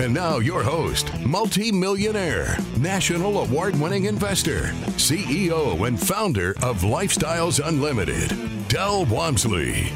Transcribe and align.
And 0.00 0.14
now, 0.14 0.38
your 0.38 0.62
host, 0.62 1.12
multi-millionaire, 1.20 2.56
national 2.78 3.42
award-winning 3.42 4.06
investor, 4.06 4.72
CEO 4.96 5.86
and 5.86 6.00
founder 6.00 6.52
of 6.62 6.80
Lifestyles 6.80 7.60
Unlimited, 7.62 8.32
Del 8.68 9.04
Walmsley. 9.04 9.92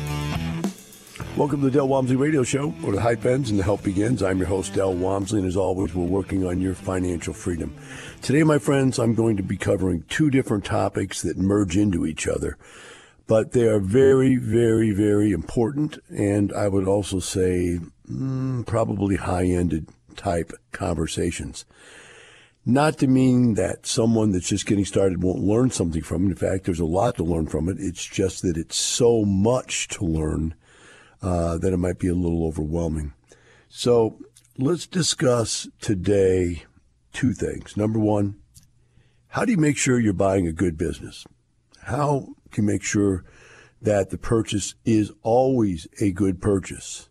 Welcome 1.39 1.61
to 1.61 1.65
the 1.65 1.71
Del 1.71 1.89
Walmsley 1.89 2.17
Radio 2.17 2.43
Show, 2.43 2.69
where 2.83 2.93
the 2.93 3.01
hype 3.01 3.25
ends 3.25 3.49
and 3.49 3.59
the 3.59 3.65
help 3.65 3.83
begins. 3.83 4.23
I'm 4.23 4.37
your 4.37 4.47
host, 4.47 4.75
Del 4.75 4.93
Walmsley, 4.93 5.39
and 5.39 5.49
as 5.49 5.57
always, 5.57 5.95
we're 5.95 6.05
working 6.05 6.47
on 6.47 6.61
your 6.61 6.75
financial 6.75 7.33
freedom. 7.33 7.75
Today, 8.21 8.43
my 8.43 8.59
friends, 8.59 8.99
I'm 8.99 9.15
going 9.15 9.39
to 9.39 9.43
be 9.43 9.57
covering 9.57 10.05
two 10.11 10.29
different 10.29 10.67
topics 10.67 11.23
that 11.23 11.39
merge 11.39 11.79
into 11.79 12.05
each 12.05 12.29
other, 12.29 12.59
but 13.27 13.53
they 13.53 13.65
are 13.65 13.81
very, 13.81 14.37
very, 14.37 14.91
very 14.91 15.33
important, 15.33 15.97
and 16.11 16.53
I 16.53 16.69
would 16.69 16.87
also 16.87 17.21
say 17.21 17.81
mm, 18.11 18.67
probably 18.67 19.17
high-ended 19.17 19.89
type 20.17 20.53
conversations. 20.73 21.65
Not 22.67 22.99
to 22.99 23.07
mean 23.07 23.55
that 23.55 23.87
someone 23.87 24.33
that's 24.33 24.49
just 24.49 24.67
getting 24.67 24.87
started 24.87 25.23
won't 25.23 25.41
learn 25.41 25.71
something 25.71 26.03
from 26.03 26.25
it. 26.25 26.31
In 26.31 26.37
fact, 26.37 26.65
there's 26.65 26.81
a 26.81 26.87
lot 26.87 27.17
to 27.17 27.25
learn 27.25 27.47
from 27.47 27.69
it. 27.69 27.77
It's 27.79 28.05
just 28.05 28.43
that 28.43 28.57
it's 28.57 28.77
so 28.77 29.25
much 29.25 29.89
to 29.89 30.05
learn 30.05 30.55
uh, 31.21 31.59
that 31.59 31.75
it 31.75 31.79
might 31.79 31.99
be 31.99 32.09
a 32.09 32.15
little 32.15 32.47
overwhelming. 32.47 33.13
So 33.69 34.19
let's 34.57 34.87
discuss 34.87 35.69
today 35.81 36.65
two 37.13 37.35
things. 37.35 37.77
Number 37.77 37.99
one, 37.99 38.37
how 39.29 39.45
do 39.45 39.53
you 39.53 39.59
make 39.59 39.77
sure 39.77 39.99
you're 39.99 40.13
buying 40.13 40.47
a 40.47 40.53
good 40.53 40.79
business? 40.79 41.27
How 41.83 42.29
can 42.51 42.65
you 42.65 42.73
make 42.73 42.83
sure 42.83 43.25
that 43.83 44.09
the 44.09 44.17
purchase 44.17 44.75
is 44.85 45.13
always 45.23 45.87
a 46.01 46.13
good 46.13 46.41
purchase? 46.41 47.11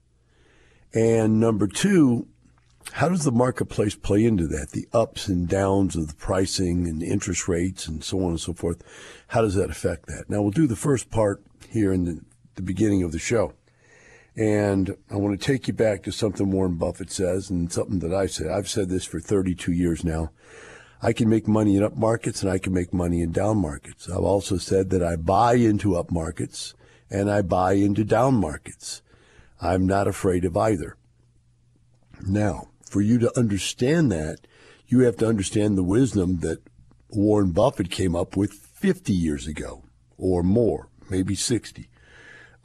And 0.93 1.39
number 1.39 1.67
two, 1.67 2.27
how 2.93 3.09
does 3.09 3.23
the 3.23 3.31
marketplace 3.31 3.95
play 3.95 4.25
into 4.25 4.47
that? 4.47 4.71
The 4.71 4.87
ups 4.93 5.27
and 5.27 5.47
downs 5.47 5.95
of 5.95 6.07
the 6.07 6.15
pricing 6.15 6.87
and 6.87 7.01
interest 7.01 7.47
rates 7.47 7.87
and 7.87 8.03
so 8.03 8.23
on 8.23 8.31
and 8.31 8.39
so 8.39 8.53
forth. 8.53 8.83
How 9.27 9.41
does 9.41 9.55
that 9.55 9.69
affect 9.69 10.05
that? 10.07 10.25
Now, 10.29 10.41
we'll 10.41 10.51
do 10.51 10.67
the 10.67 10.75
first 10.75 11.09
part 11.09 11.43
here 11.69 11.91
in 11.91 12.05
the, 12.05 12.21
the 12.55 12.61
beginning 12.61 13.01
of 13.01 13.11
the 13.11 13.19
show. 13.19 13.53
And 14.35 14.95
I 15.11 15.15
want 15.15 15.39
to 15.39 15.45
take 15.45 15.67
you 15.67 15.73
back 15.73 16.03
to 16.03 16.11
something 16.11 16.51
Warren 16.51 16.75
Buffett 16.75 17.11
says 17.11 17.49
and 17.49 17.71
something 17.71 17.99
that 17.99 18.13
I 18.13 18.25
said. 18.25 18.47
I've 18.47 18.69
said 18.69 18.89
this 18.89 19.05
for 19.05 19.19
32 19.19 19.71
years 19.71 20.03
now. 20.03 20.31
I 21.01 21.13
can 21.13 21.29
make 21.29 21.47
money 21.47 21.75
in 21.75 21.83
up 21.83 21.95
markets 21.95 22.41
and 22.41 22.51
I 22.51 22.57
can 22.57 22.73
make 22.73 22.93
money 22.93 23.21
in 23.21 23.31
down 23.31 23.57
markets. 23.57 24.09
I've 24.09 24.23
also 24.23 24.57
said 24.57 24.89
that 24.89 25.03
I 25.03 25.17
buy 25.17 25.55
into 25.55 25.95
up 25.95 26.11
markets 26.11 26.73
and 27.09 27.29
I 27.29 27.41
buy 27.41 27.73
into 27.73 28.03
down 28.03 28.35
markets. 28.35 29.03
I'm 29.63 29.88
not 29.88 30.07
afraid 30.07 30.44
of 30.44 30.57
either. 30.57 30.97
Now, 32.28 32.69
for 32.90 33.01
you 33.01 33.18
to 33.19 33.40
understand 33.40 34.12
that, 34.12 34.40
you 34.88 35.00
have 35.00 35.16
to 35.18 35.28
understand 35.28 35.78
the 35.78 35.84
wisdom 35.84 36.40
that 36.41 36.59
Warren 37.09 37.51
Buffett 37.51 37.90
came 37.90 38.16
up 38.16 38.35
with 38.35 38.52
50 38.52 39.13
years 39.13 39.47
ago 39.47 39.84
or 40.18 40.44
more, 40.44 40.90
maybe 41.09 41.34
60. 41.34 41.90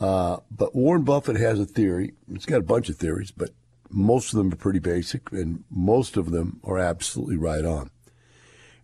Uh, 0.00 0.38
but 0.50 0.74
Warren 0.74 1.04
Buffett 1.04 1.36
has 1.36 1.60
a 1.60 1.64
theory. 1.64 2.14
It's 2.32 2.46
got 2.46 2.58
a 2.58 2.64
bunch 2.64 2.88
of 2.88 2.96
theories, 2.96 3.30
but 3.30 3.50
most 3.90 4.32
of 4.32 4.38
them 4.38 4.52
are 4.52 4.56
pretty 4.56 4.80
basic, 4.80 5.30
and 5.32 5.64
most 5.70 6.16
of 6.16 6.30
them 6.30 6.60
are 6.64 6.78
absolutely 6.78 7.36
right 7.36 7.64
on. 7.64 7.90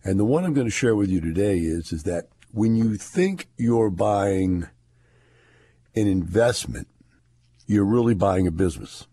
And 0.03 0.19
the 0.19 0.25
one 0.25 0.45
I'm 0.45 0.53
going 0.53 0.67
to 0.67 0.71
share 0.71 0.95
with 0.95 1.09
you 1.09 1.19
today 1.19 1.57
is 1.57 1.91
is 1.91 2.03
that 2.03 2.29
when 2.51 2.75
you 2.75 2.95
think 2.95 3.49
you're 3.57 3.89
buying 3.89 4.67
an 5.95 6.07
investment, 6.07 6.87
you're 7.65 7.85
really 7.85 8.13
buying 8.13 8.47
a 8.47 8.51
business. 8.51 9.07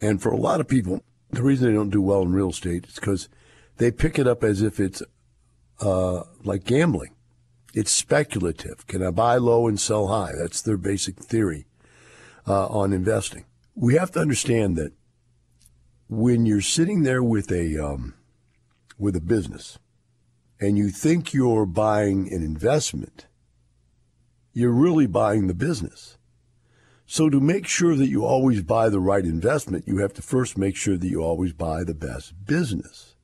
And 0.00 0.20
for 0.20 0.30
a 0.30 0.36
lot 0.36 0.60
of 0.60 0.68
people, 0.68 1.02
the 1.30 1.42
reason 1.42 1.68
they 1.68 1.74
don't 1.74 1.90
do 1.90 2.02
well 2.02 2.22
in 2.22 2.32
real 2.32 2.50
estate 2.50 2.86
is 2.86 2.94
because 2.94 3.28
they 3.76 3.90
pick 3.90 4.18
it 4.18 4.26
up 4.26 4.42
as 4.42 4.62
if 4.62 4.80
it's 4.80 5.02
uh, 5.80 6.22
like 6.44 6.64
gambling. 6.64 7.14
It's 7.72 7.92
speculative. 7.92 8.86
Can 8.86 9.02
I 9.02 9.10
buy 9.10 9.36
low 9.36 9.68
and 9.68 9.78
sell 9.78 10.08
high? 10.08 10.32
That's 10.36 10.60
their 10.60 10.76
basic 10.76 11.16
theory 11.16 11.66
uh, 12.46 12.66
on 12.66 12.92
investing. 12.92 13.44
We 13.74 13.94
have 13.94 14.10
to 14.12 14.20
understand 14.20 14.76
that 14.76 14.92
when 16.08 16.44
you're 16.44 16.60
sitting 16.60 17.04
there 17.04 17.22
with 17.22 17.52
a 17.52 17.78
um, 17.78 18.14
with 18.98 19.14
a 19.14 19.20
business 19.20 19.78
and 20.60 20.76
you 20.76 20.90
think 20.90 21.32
you're 21.32 21.64
buying 21.64 22.30
an 22.32 22.42
investment, 22.42 23.26
you're 24.52 24.72
really 24.72 25.06
buying 25.06 25.46
the 25.46 25.54
business. 25.54 26.18
So 27.12 27.28
to 27.28 27.40
make 27.40 27.66
sure 27.66 27.96
that 27.96 28.06
you 28.06 28.24
always 28.24 28.62
buy 28.62 28.88
the 28.88 29.00
right 29.00 29.24
investment, 29.24 29.88
you 29.88 29.98
have 29.98 30.12
to 30.12 30.22
first 30.22 30.56
make 30.56 30.76
sure 30.76 30.96
that 30.96 31.08
you 31.08 31.24
always 31.24 31.52
buy 31.52 31.82
the 31.82 31.92
best 31.92 32.46
business. 32.46 33.16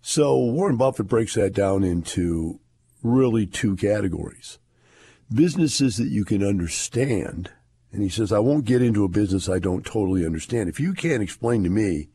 So 0.00 0.38
Warren 0.38 0.78
Buffett 0.78 1.08
breaks 1.08 1.34
that 1.34 1.52
down 1.52 1.84
into 1.84 2.60
really 3.02 3.46
two 3.46 3.76
categories. 3.76 4.58
Businesses 5.30 5.98
that 5.98 6.08
you 6.08 6.24
can 6.24 6.42
understand. 6.42 7.50
And 7.92 8.02
he 8.02 8.08
says, 8.08 8.32
I 8.32 8.38
won't 8.38 8.64
get 8.64 8.80
into 8.80 9.04
a 9.04 9.08
business 9.08 9.50
I 9.50 9.58
don't 9.58 9.84
totally 9.84 10.24
understand. 10.24 10.70
If 10.70 10.80
you 10.80 10.94
can't 10.94 11.22
explain 11.22 11.62
to 11.64 11.68
me 11.68 12.08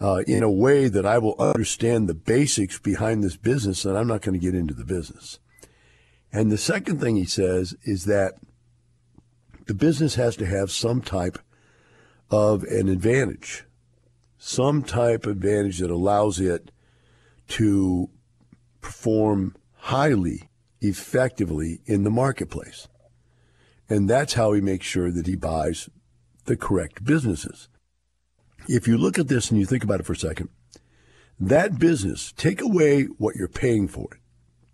uh, 0.00 0.22
in 0.28 0.44
a 0.44 0.52
way 0.52 0.86
that 0.86 1.04
I 1.04 1.18
will 1.18 1.34
understand 1.40 2.08
the 2.08 2.14
basics 2.14 2.78
behind 2.78 3.24
this 3.24 3.36
business, 3.36 3.82
then 3.82 3.96
I'm 3.96 4.06
not 4.06 4.22
going 4.22 4.38
to 4.38 4.46
get 4.46 4.54
into 4.54 4.74
the 4.74 4.84
business. 4.84 5.40
And 6.32 6.52
the 6.52 6.58
second 6.58 7.00
thing 7.00 7.16
he 7.16 7.24
says 7.24 7.74
is 7.82 8.04
that 8.04 8.34
the 9.66 9.74
business 9.74 10.14
has 10.16 10.36
to 10.36 10.46
have 10.46 10.70
some 10.70 11.00
type 11.00 11.38
of 12.30 12.62
an 12.64 12.88
advantage, 12.88 13.64
some 14.38 14.82
type 14.82 15.26
of 15.26 15.32
advantage 15.32 15.78
that 15.78 15.90
allows 15.90 16.40
it 16.40 16.70
to 17.48 18.08
perform 18.80 19.54
highly 19.74 20.48
effectively 20.80 21.80
in 21.86 22.04
the 22.04 22.10
marketplace. 22.10 22.88
And 23.88 24.08
that's 24.08 24.34
how 24.34 24.52
he 24.52 24.60
makes 24.60 24.86
sure 24.86 25.10
that 25.10 25.26
he 25.26 25.36
buys 25.36 25.88
the 26.46 26.56
correct 26.56 27.04
businesses. 27.04 27.68
If 28.68 28.88
you 28.88 28.96
look 28.96 29.18
at 29.18 29.28
this 29.28 29.50
and 29.50 29.60
you 29.60 29.66
think 29.66 29.84
about 29.84 30.00
it 30.00 30.06
for 30.06 30.14
a 30.14 30.16
second, 30.16 30.48
that 31.38 31.78
business, 31.78 32.32
take 32.32 32.60
away 32.60 33.04
what 33.04 33.36
you're 33.36 33.48
paying 33.48 33.88
for 33.88 34.08
it. 34.12 34.20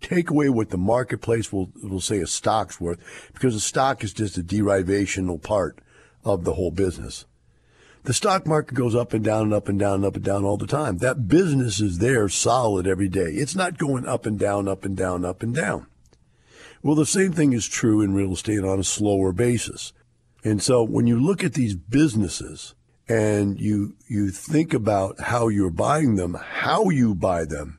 Take 0.01 0.29
away 0.29 0.49
what 0.49 0.69
the 0.69 0.77
marketplace 0.77 1.51
will, 1.51 1.71
will 1.83 2.01
say 2.01 2.19
a 2.19 2.27
stock's 2.27 2.79
worth, 2.79 2.99
because 3.33 3.55
a 3.55 3.59
stock 3.59 4.03
is 4.03 4.13
just 4.13 4.37
a 4.37 4.43
derivational 4.43 5.41
part 5.41 5.79
of 6.23 6.43
the 6.43 6.53
whole 6.53 6.71
business. 6.71 7.25
The 8.03 8.13
stock 8.13 8.47
market 8.47 8.75
goes 8.75 8.95
up 8.95 9.13
and 9.13 9.23
down 9.23 9.43
and 9.43 9.53
up 9.53 9.67
and 9.67 9.77
down 9.77 9.95
and 9.95 10.05
up 10.05 10.15
and 10.15 10.23
down 10.23 10.45
all 10.45 10.57
the 10.57 10.65
time. 10.65 10.99
That 10.99 11.27
business 11.27 11.81
is 11.81 11.97
there 11.97 12.29
solid 12.29 12.87
every 12.87 13.09
day. 13.09 13.31
It's 13.33 13.55
not 13.55 13.77
going 13.77 14.07
up 14.07 14.25
and 14.25 14.39
down, 14.39 14.67
up 14.67 14.85
and 14.85 14.95
down, 14.95 15.25
up 15.25 15.43
and 15.43 15.53
down. 15.53 15.85
Well, 16.81 16.95
the 16.95 17.05
same 17.05 17.33
thing 17.33 17.51
is 17.51 17.67
true 17.67 18.01
in 18.01 18.13
real 18.13 18.31
estate 18.31 18.63
on 18.63 18.79
a 18.79 18.85
slower 18.85 19.33
basis. 19.33 19.91
And 20.45 20.61
so 20.63 20.81
when 20.81 21.07
you 21.07 21.19
look 21.19 21.43
at 21.43 21.53
these 21.53 21.75
businesses 21.75 22.73
and 23.09 23.59
you 23.59 23.95
you 24.07 24.29
think 24.29 24.73
about 24.73 25.19
how 25.19 25.49
you're 25.49 25.69
buying 25.69 26.15
them, 26.15 26.35
how 26.35 26.89
you 26.89 27.13
buy 27.13 27.43
them 27.43 27.78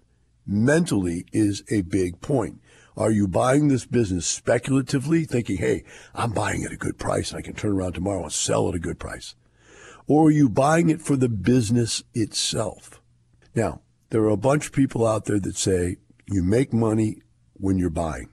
mentally 0.50 1.24
is 1.32 1.62
a 1.70 1.82
big 1.82 2.20
point. 2.20 2.60
Are 2.96 3.10
you 3.10 3.28
buying 3.28 3.68
this 3.68 3.86
business 3.86 4.26
speculatively, 4.26 5.24
thinking, 5.24 5.56
hey, 5.56 5.84
I'm 6.14 6.32
buying 6.32 6.64
at 6.64 6.72
a 6.72 6.76
good 6.76 6.98
price 6.98 7.30
and 7.30 7.38
I 7.38 7.42
can 7.42 7.54
turn 7.54 7.72
around 7.72 7.94
tomorrow 7.94 8.24
and 8.24 8.32
sell 8.32 8.68
at 8.68 8.74
a 8.74 8.80
good 8.80 8.98
price? 8.98 9.34
Or 10.06 10.26
are 10.26 10.32
you 10.32 10.48
buying 10.48 10.90
it 10.90 11.00
for 11.00 11.16
the 11.16 11.28
business 11.28 12.02
itself? 12.14 13.00
Now, 13.54 13.80
there 14.10 14.22
are 14.22 14.30
a 14.30 14.36
bunch 14.36 14.66
of 14.66 14.72
people 14.72 15.06
out 15.06 15.24
there 15.24 15.38
that 15.38 15.56
say 15.56 15.96
you 16.26 16.42
make 16.42 16.72
money 16.72 17.22
when 17.54 17.78
you're 17.78 17.90
buying. 17.90 18.28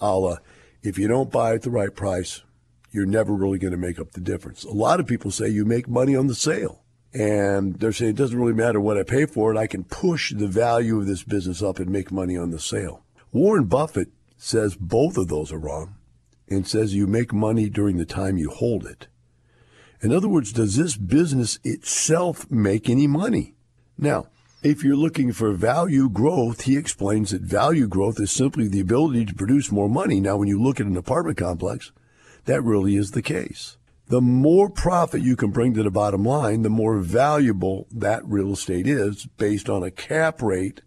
Allah, 0.00 0.40
if 0.82 0.98
you 0.98 1.08
don't 1.08 1.32
buy 1.32 1.54
at 1.54 1.62
the 1.62 1.70
right 1.70 1.94
price, 1.94 2.42
you're 2.90 3.06
never 3.06 3.32
really 3.32 3.58
going 3.58 3.72
to 3.72 3.78
make 3.78 3.98
up 3.98 4.12
the 4.12 4.20
difference. 4.20 4.64
A 4.64 4.70
lot 4.70 5.00
of 5.00 5.06
people 5.06 5.30
say 5.30 5.48
you 5.48 5.64
make 5.64 5.88
money 5.88 6.14
on 6.14 6.26
the 6.26 6.34
sale. 6.34 6.83
And 7.14 7.78
they're 7.78 7.92
saying 7.92 8.10
it 8.10 8.16
doesn't 8.16 8.38
really 8.38 8.52
matter 8.52 8.80
what 8.80 8.98
I 8.98 9.04
pay 9.04 9.24
for 9.24 9.54
it. 9.54 9.58
I 9.58 9.68
can 9.68 9.84
push 9.84 10.34
the 10.34 10.48
value 10.48 10.98
of 10.98 11.06
this 11.06 11.22
business 11.22 11.62
up 11.62 11.78
and 11.78 11.88
make 11.88 12.10
money 12.10 12.36
on 12.36 12.50
the 12.50 12.58
sale. 12.58 13.04
Warren 13.32 13.64
Buffett 13.64 14.08
says 14.36 14.74
both 14.74 15.16
of 15.16 15.28
those 15.28 15.52
are 15.52 15.58
wrong 15.58 15.94
and 16.48 16.66
says 16.66 16.94
you 16.94 17.06
make 17.06 17.32
money 17.32 17.68
during 17.70 17.96
the 17.96 18.04
time 18.04 18.36
you 18.36 18.50
hold 18.50 18.84
it. 18.84 19.06
In 20.02 20.12
other 20.12 20.28
words, 20.28 20.52
does 20.52 20.76
this 20.76 20.96
business 20.96 21.58
itself 21.64 22.50
make 22.50 22.90
any 22.90 23.06
money? 23.06 23.54
Now, 23.96 24.26
if 24.62 24.82
you're 24.82 24.96
looking 24.96 25.32
for 25.32 25.52
value 25.52 26.08
growth, 26.08 26.62
he 26.62 26.76
explains 26.76 27.30
that 27.30 27.42
value 27.42 27.86
growth 27.86 28.18
is 28.18 28.32
simply 28.32 28.66
the 28.66 28.80
ability 28.80 29.26
to 29.26 29.34
produce 29.34 29.70
more 29.70 29.88
money. 29.88 30.20
Now, 30.20 30.36
when 30.36 30.48
you 30.48 30.60
look 30.60 30.80
at 30.80 30.86
an 30.86 30.96
apartment 30.96 31.38
complex, 31.38 31.92
that 32.46 32.62
really 32.62 32.96
is 32.96 33.12
the 33.12 33.22
case. 33.22 33.76
The 34.06 34.20
more 34.20 34.68
profit 34.68 35.22
you 35.22 35.34
can 35.34 35.50
bring 35.50 35.74
to 35.74 35.82
the 35.82 35.90
bottom 35.90 36.24
line, 36.24 36.62
the 36.62 36.70
more 36.70 36.98
valuable 36.98 37.86
that 37.90 38.24
real 38.26 38.52
estate 38.52 38.86
is 38.86 39.26
based 39.38 39.70
on 39.70 39.82
a 39.82 39.90
cap 39.90 40.42
rate 40.42 40.82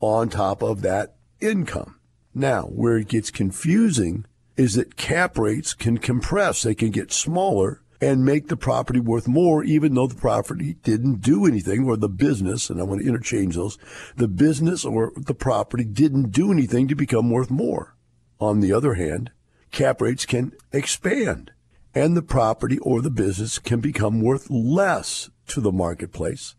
on 0.00 0.28
top 0.28 0.62
of 0.62 0.82
that 0.82 1.16
income. 1.40 1.98
Now, 2.34 2.62
where 2.62 2.96
it 2.96 3.08
gets 3.08 3.30
confusing 3.30 4.26
is 4.56 4.74
that 4.74 4.96
cap 4.96 5.38
rates 5.38 5.74
can 5.74 5.98
compress. 5.98 6.62
They 6.62 6.74
can 6.74 6.90
get 6.90 7.12
smaller 7.12 7.82
and 8.00 8.24
make 8.24 8.48
the 8.48 8.56
property 8.56 9.00
worth 9.00 9.28
more, 9.28 9.62
even 9.62 9.94
though 9.94 10.08
the 10.08 10.14
property 10.14 10.74
didn't 10.82 11.20
do 11.20 11.46
anything, 11.46 11.84
or 11.84 11.96
the 11.96 12.08
business, 12.08 12.68
and 12.68 12.80
I 12.80 12.84
want 12.84 13.00
to 13.00 13.06
interchange 13.06 13.54
those, 13.54 13.78
the 14.16 14.26
business 14.26 14.84
or 14.84 15.12
the 15.16 15.34
property 15.34 15.84
didn't 15.84 16.32
do 16.32 16.50
anything 16.50 16.88
to 16.88 16.96
become 16.96 17.30
worth 17.30 17.50
more. 17.50 17.94
On 18.40 18.58
the 18.58 18.72
other 18.72 18.94
hand, 18.94 19.30
cap 19.70 20.00
rates 20.00 20.26
can 20.26 20.52
expand, 20.72 21.52
and 21.94 22.16
the 22.16 22.22
property 22.22 22.78
or 22.78 23.02
the 23.02 23.10
business 23.10 23.58
can 23.58 23.80
become 23.80 24.20
worth 24.20 24.50
less 24.50 25.30
to 25.48 25.60
the 25.60 25.72
marketplace, 25.72 26.54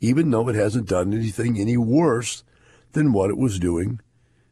even 0.00 0.30
though 0.30 0.48
it 0.48 0.54
hasn't 0.54 0.88
done 0.88 1.12
anything 1.12 1.58
any 1.58 1.76
worse 1.76 2.44
than 2.92 3.12
what 3.12 3.30
it 3.30 3.38
was 3.38 3.58
doing 3.58 4.00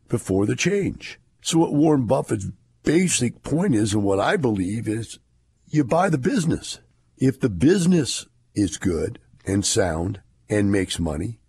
before 0.09 0.47
the 0.47 0.57
change. 0.57 1.19
So, 1.43 1.59
what 1.59 1.75
Warren 1.75 2.07
Buffett's 2.07 2.49
basic 2.83 3.43
point 3.43 3.75
is, 3.75 3.93
and 3.93 4.03
what 4.03 4.21
I 4.21 4.37
believe 4.37 4.89
is, 4.89 5.19
you 5.69 5.85
buy 5.85 6.09
the 6.09 6.19
business. 6.19 6.81
If 7.19 7.41
the 7.41 7.51
business 7.51 8.27
is 8.55 8.79
good 8.79 9.19
and 9.45 9.65
sound 9.65 10.21
and 10.49 10.73
makes 10.73 10.99
money 10.99 11.41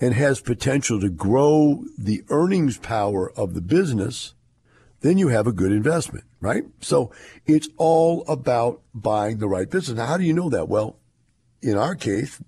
and 0.00 0.14
has 0.14 0.40
potential 0.40 1.00
to 1.00 1.08
grow 1.08 1.84
the 1.96 2.24
earnings 2.28 2.78
power 2.78 3.30
of 3.32 3.54
the 3.54 3.60
business, 3.60 4.34
then 5.02 5.18
you 5.18 5.28
have 5.28 5.46
a 5.46 5.52
good 5.52 5.72
investment, 5.72 6.24
right? 6.40 6.64
So 6.80 7.12
it's 7.44 7.68
all 7.76 8.24
about 8.26 8.80
buying 8.94 9.38
the 9.38 9.48
right 9.48 9.68
business. 9.68 9.98
Now, 9.98 10.06
how 10.06 10.16
do 10.16 10.24
you 10.24 10.32
know 10.32 10.48
that? 10.50 10.68
Well, 10.68 10.98
in 11.60 11.76
our 11.76 11.94
case, 11.94 12.40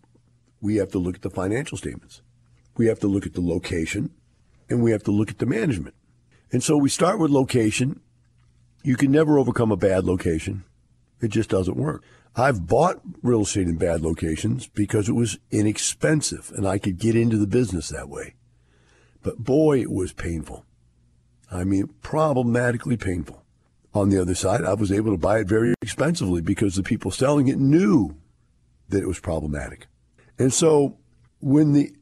we 0.60 0.76
have 0.76 0.90
to 0.92 0.98
look 0.98 1.16
at 1.16 1.22
the 1.22 1.30
financial 1.30 1.76
statements. 1.76 2.22
We 2.76 2.86
have 2.86 3.00
to 3.00 3.08
look 3.08 3.26
at 3.26 3.34
the 3.34 3.40
location 3.40 4.10
and 4.70 4.82
we 4.82 4.92
have 4.92 5.02
to 5.04 5.10
look 5.10 5.30
at 5.30 5.38
the 5.38 5.46
management. 5.46 5.94
And 6.50 6.62
so 6.62 6.76
we 6.76 6.88
start 6.88 7.18
with 7.18 7.30
location. 7.30 8.00
You 8.82 8.96
can 8.96 9.10
never 9.10 9.38
overcome 9.38 9.72
a 9.72 9.76
bad 9.76 10.04
location. 10.04 10.64
It 11.20 11.28
just 11.28 11.50
doesn't 11.50 11.76
work. 11.76 12.02
I've 12.36 12.66
bought 12.66 13.00
real 13.22 13.42
estate 13.42 13.68
in 13.68 13.76
bad 13.76 14.00
locations 14.00 14.66
because 14.66 15.08
it 15.08 15.12
was 15.12 15.38
inexpensive 15.50 16.52
and 16.56 16.66
I 16.66 16.78
could 16.78 16.98
get 16.98 17.14
into 17.14 17.36
the 17.36 17.46
business 17.46 17.88
that 17.88 18.08
way. 18.08 18.34
But 19.22 19.38
boy, 19.38 19.80
it 19.80 19.90
was 19.90 20.12
painful. 20.12 20.66
I 21.54 21.62
mean, 21.62 21.88
problematically 22.02 22.96
painful. 22.96 23.44
On 23.94 24.08
the 24.08 24.20
other 24.20 24.34
side, 24.34 24.64
I 24.64 24.74
was 24.74 24.90
able 24.90 25.12
to 25.12 25.18
buy 25.18 25.38
it 25.38 25.46
very 25.46 25.72
expensively 25.80 26.40
because 26.40 26.74
the 26.74 26.82
people 26.82 27.12
selling 27.12 27.46
it 27.46 27.58
knew 27.58 28.16
that 28.88 29.02
it 29.02 29.06
was 29.06 29.20
problematic. 29.20 29.86
And 30.36 30.52
so 30.52 30.98
when 31.40 31.72
the 31.72 31.94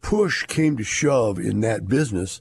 push 0.00 0.46
came 0.46 0.78
to 0.78 0.82
shove 0.82 1.38
in 1.38 1.60
that 1.60 1.88
business, 1.88 2.40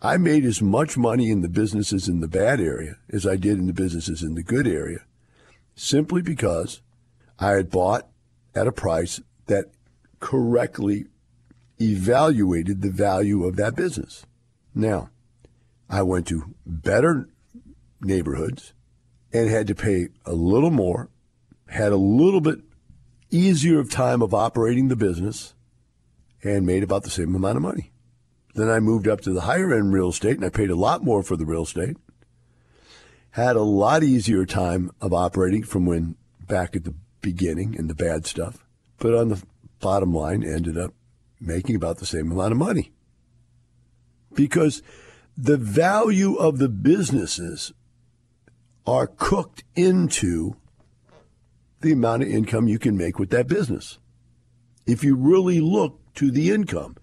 I 0.00 0.16
made 0.16 0.46
as 0.46 0.62
much 0.62 0.96
money 0.96 1.30
in 1.30 1.42
the 1.42 1.50
businesses 1.50 2.08
in 2.08 2.20
the 2.20 2.28
bad 2.28 2.60
area 2.60 2.96
as 3.12 3.26
I 3.26 3.36
did 3.36 3.58
in 3.58 3.66
the 3.66 3.74
businesses 3.74 4.22
in 4.22 4.34
the 4.34 4.42
good 4.42 4.66
area 4.66 5.00
simply 5.74 6.22
because 6.22 6.80
I 7.38 7.52
had 7.52 7.70
bought 7.70 8.08
at 8.54 8.66
a 8.66 8.72
price 8.72 9.20
that 9.46 9.66
correctly 10.20 11.06
evaluated 11.80 12.80
the 12.80 12.90
value 12.90 13.44
of 13.44 13.56
that 13.56 13.76
business. 13.76 14.24
Now, 14.74 15.10
I 15.88 16.02
went 16.02 16.26
to 16.28 16.54
better 16.66 17.28
neighborhoods 18.00 18.72
and 19.32 19.48
had 19.48 19.66
to 19.68 19.74
pay 19.74 20.08
a 20.24 20.32
little 20.32 20.70
more, 20.70 21.10
had 21.68 21.92
a 21.92 21.96
little 21.96 22.40
bit 22.40 22.60
easier 23.30 23.78
of 23.78 23.90
time 23.90 24.22
of 24.22 24.32
operating 24.32 24.88
the 24.88 24.96
business, 24.96 25.54
and 26.42 26.66
made 26.66 26.82
about 26.82 27.02
the 27.04 27.10
same 27.10 27.34
amount 27.34 27.56
of 27.56 27.62
money. 27.62 27.90
Then 28.54 28.68
I 28.68 28.78
moved 28.78 29.08
up 29.08 29.20
to 29.22 29.32
the 29.32 29.42
higher 29.42 29.72
end 29.72 29.92
real 29.92 30.10
estate 30.10 30.36
and 30.36 30.44
I 30.44 30.50
paid 30.50 30.70
a 30.70 30.76
lot 30.76 31.02
more 31.02 31.22
for 31.22 31.36
the 31.36 31.46
real 31.46 31.62
estate 31.62 31.96
had 33.34 33.56
a 33.56 33.62
lot 33.62 34.04
easier 34.04 34.46
time 34.46 34.92
of 35.00 35.12
operating 35.12 35.64
from 35.64 35.84
when 35.84 36.14
back 36.46 36.76
at 36.76 36.84
the 36.84 36.94
beginning 37.20 37.74
and 37.76 37.90
the 37.90 37.94
bad 37.94 38.24
stuff, 38.24 38.64
but 38.98 39.12
on 39.12 39.28
the 39.28 39.42
bottom 39.80 40.14
line 40.14 40.44
ended 40.44 40.78
up 40.78 40.94
making 41.40 41.74
about 41.74 41.98
the 41.98 42.06
same 42.06 42.30
amount 42.30 42.52
of 42.52 42.58
money. 42.58 42.92
Because 44.34 44.82
the 45.36 45.56
value 45.56 46.36
of 46.36 46.58
the 46.58 46.68
businesses 46.68 47.72
are 48.86 49.06
cooked 49.06 49.64
into 49.74 50.56
the 51.80 51.92
amount 51.92 52.22
of 52.22 52.28
income 52.28 52.68
you 52.68 52.78
can 52.78 52.96
make 52.96 53.18
with 53.18 53.30
that 53.30 53.48
business. 53.48 53.98
If 54.86 55.02
you 55.02 55.16
really 55.16 55.60
look 55.60 55.98
to 56.14 56.30
the 56.30 56.50
income 56.50 56.96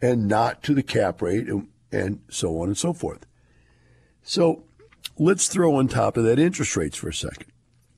and 0.00 0.28
not 0.28 0.62
to 0.64 0.74
the 0.74 0.82
cap 0.82 1.22
rate 1.22 1.48
and, 1.48 1.68
and 1.90 2.20
so 2.28 2.60
on 2.60 2.68
and 2.68 2.78
so 2.78 2.92
forth. 2.92 3.26
So 4.22 4.64
let's 5.18 5.48
throw 5.48 5.74
on 5.76 5.88
top 5.88 6.16
of 6.16 6.24
that 6.24 6.38
interest 6.38 6.76
rates 6.76 6.96
for 6.96 7.08
a 7.08 7.14
second. 7.14 7.46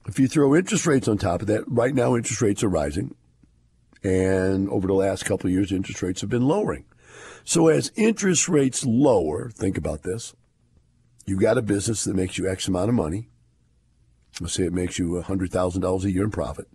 If 0.06 0.18
you 0.18 0.28
throw 0.28 0.54
interest 0.54 0.86
rates 0.86 1.08
on 1.08 1.18
top 1.18 1.40
of 1.40 1.46
that, 1.48 1.64
right 1.66 1.94
now 1.94 2.14
interest 2.14 2.42
rates 2.42 2.62
are 2.62 2.68
rising. 2.68 3.14
And 4.02 4.68
over 4.68 4.86
the 4.86 4.94
last 4.94 5.24
couple 5.24 5.46
of 5.46 5.52
years, 5.52 5.72
interest 5.72 6.02
rates 6.02 6.20
have 6.20 6.28
been 6.28 6.46
lowering. 6.46 6.84
So 7.44 7.68
as 7.68 7.92
interest 7.96 8.48
rates 8.48 8.84
lower, 8.84 9.50
think 9.50 9.76
about 9.76 10.02
this. 10.02 10.34
You've 11.26 11.40
got 11.40 11.58
a 11.58 11.62
business 11.62 12.04
that 12.04 12.16
makes 12.16 12.38
you 12.38 12.48
X 12.48 12.68
amount 12.68 12.88
of 12.88 12.94
money. 12.94 13.28
Let's 14.40 14.54
say 14.54 14.64
it 14.64 14.72
makes 14.72 14.98
you 14.98 15.22
$100,000 15.24 16.04
a 16.04 16.10
year 16.10 16.24
in 16.24 16.30
profit. 16.30 16.68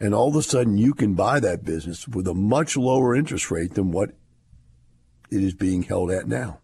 And 0.00 0.14
all 0.14 0.28
of 0.28 0.36
a 0.36 0.42
sudden 0.42 0.78
you 0.78 0.94
can 0.94 1.14
buy 1.14 1.40
that 1.40 1.64
business 1.64 2.06
with 2.06 2.28
a 2.28 2.34
much 2.34 2.76
lower 2.76 3.14
interest 3.14 3.50
rate 3.50 3.74
than 3.74 3.90
what 3.90 4.10
it 5.30 5.42
is 5.42 5.54
being 5.54 5.82
held 5.82 6.10
at 6.10 6.28
now. 6.28 6.60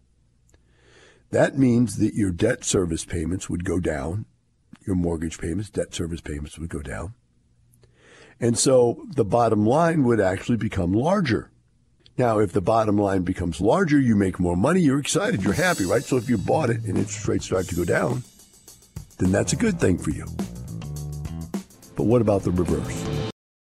That 1.31 1.57
means 1.57 1.97
that 1.97 2.13
your 2.13 2.31
debt 2.31 2.63
service 2.63 3.03
payments 3.03 3.49
would 3.49 3.65
go 3.65 3.79
down, 3.79 4.25
your 4.85 4.95
mortgage 4.95 5.37
payments, 5.37 5.69
debt 5.69 5.93
service 5.93 6.21
payments 6.21 6.57
would 6.57 6.69
go 6.69 6.81
down. 6.81 7.13
And 8.39 8.57
so 8.57 9.05
the 9.15 9.25
bottom 9.25 9.65
line 9.65 10.03
would 10.03 10.19
actually 10.19 10.57
become 10.57 10.93
larger. 10.93 11.51
Now, 12.17 12.39
if 12.39 12.53
the 12.53 12.61
bottom 12.61 12.97
line 12.97 13.23
becomes 13.23 13.59
larger, 13.59 13.99
you 13.99 14.15
make 14.15 14.39
more 14.39 14.55
money, 14.55 14.79
you're 14.79 14.99
excited, 14.99 15.43
you're 15.43 15.51
happy, 15.51 15.83
right? 15.83 16.03
So 16.03 16.15
if 16.15 16.29
you 16.29 16.37
bought 16.37 16.69
it 16.69 16.77
and 16.83 16.97
interest 16.97 17.27
rates 17.27 17.45
start 17.45 17.67
to 17.67 17.75
go 17.75 17.83
down, 17.83 18.23
then 19.17 19.33
that's 19.33 19.51
a 19.51 19.57
good 19.57 19.81
thing 19.81 19.97
for 19.97 20.11
you. 20.11 20.25
But 21.97 22.05
what 22.05 22.21
about 22.21 22.43
the 22.43 22.51
reverse? 22.51 23.31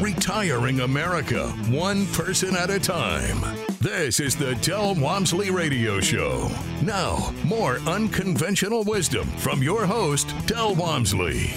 Retiring 0.00 0.80
America, 0.80 1.48
one 1.68 2.06
person 2.06 2.56
at 2.56 2.70
a 2.70 2.80
time. 2.80 3.38
This 3.82 4.18
is 4.18 4.34
the 4.34 4.54
Del 4.62 4.94
Walmsley 4.94 5.50
Radio 5.50 6.00
Show. 6.00 6.50
Now, 6.82 7.34
more 7.44 7.76
unconventional 7.80 8.82
wisdom 8.84 9.26
from 9.36 9.62
your 9.62 9.84
host, 9.84 10.34
Del 10.46 10.74
Walmsley. 10.74 11.50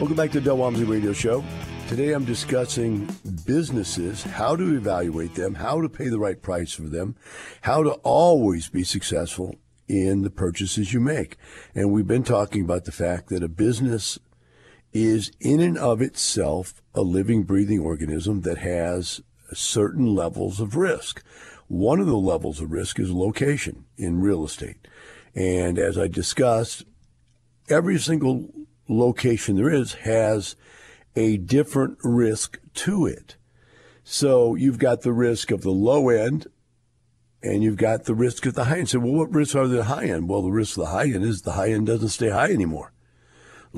Welcome 0.00 0.16
back 0.16 0.32
to 0.32 0.40
the 0.40 0.44
Del 0.44 0.56
Walmsley 0.56 0.86
Radio 0.86 1.12
Show. 1.12 1.44
Today 1.86 2.14
I'm 2.14 2.24
discussing 2.24 3.08
businesses, 3.46 4.24
how 4.24 4.56
to 4.56 4.74
evaluate 4.74 5.36
them, 5.36 5.54
how 5.54 5.80
to 5.80 5.88
pay 5.88 6.08
the 6.08 6.18
right 6.18 6.42
price 6.42 6.72
for 6.72 6.88
them, 6.88 7.14
how 7.60 7.84
to 7.84 7.92
always 8.02 8.68
be 8.68 8.82
successful 8.82 9.54
in 9.86 10.22
the 10.22 10.30
purchases 10.30 10.92
you 10.92 10.98
make. 10.98 11.36
And 11.76 11.92
we've 11.92 12.08
been 12.08 12.24
talking 12.24 12.64
about 12.64 12.86
the 12.86 12.92
fact 12.92 13.28
that 13.28 13.44
a 13.44 13.48
business 13.48 14.18
is 15.04 15.30
in 15.40 15.60
and 15.60 15.78
of 15.78 16.00
itself 16.02 16.82
a 16.94 17.02
living, 17.02 17.44
breathing 17.44 17.80
organism 17.80 18.42
that 18.42 18.58
has 18.58 19.20
certain 19.52 20.14
levels 20.14 20.60
of 20.60 20.76
risk. 20.76 21.22
One 21.68 22.00
of 22.00 22.06
the 22.06 22.16
levels 22.16 22.60
of 22.60 22.72
risk 22.72 22.98
is 22.98 23.10
location 23.12 23.84
in 23.96 24.20
real 24.20 24.44
estate. 24.44 24.88
And 25.34 25.78
as 25.78 25.98
I 25.98 26.08
discussed, 26.08 26.84
every 27.68 27.98
single 27.98 28.48
location 28.88 29.56
there 29.56 29.70
is 29.70 29.94
has 29.94 30.56
a 31.14 31.36
different 31.36 31.98
risk 32.02 32.58
to 32.74 33.06
it. 33.06 33.36
So 34.02 34.54
you've 34.54 34.78
got 34.78 35.02
the 35.02 35.12
risk 35.12 35.50
of 35.50 35.62
the 35.62 35.70
low 35.70 36.08
end 36.08 36.46
and 37.42 37.62
you've 37.62 37.76
got 37.76 38.04
the 38.04 38.14
risk 38.14 38.46
of 38.46 38.54
the 38.54 38.64
high 38.64 38.78
end. 38.78 38.88
So, 38.88 38.98
well, 38.98 39.12
what 39.12 39.34
risks 39.34 39.54
are 39.54 39.68
the 39.68 39.84
high 39.84 40.06
end? 40.06 40.28
Well, 40.28 40.42
the 40.42 40.50
risk 40.50 40.76
of 40.76 40.84
the 40.84 40.90
high 40.90 41.04
end 41.04 41.24
is 41.24 41.42
the 41.42 41.52
high 41.52 41.70
end 41.70 41.86
doesn't 41.86 42.08
stay 42.08 42.30
high 42.30 42.50
anymore 42.50 42.92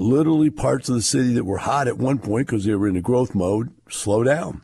literally 0.01 0.51
parts 0.51 0.89
of 0.89 0.95
the 0.97 1.03
city 1.03 1.33
that 1.35 1.45
were 1.45 1.59
hot 1.59 1.89
at 1.89 1.99
one 1.99 2.19
point 2.19 2.47
because 2.47 2.65
they 2.65 2.75
were 2.75 2.89
in 2.89 2.97
a 2.97 3.03
growth 3.03 3.35
mode 3.35 3.73
slow 3.89 4.23
down. 4.23 4.63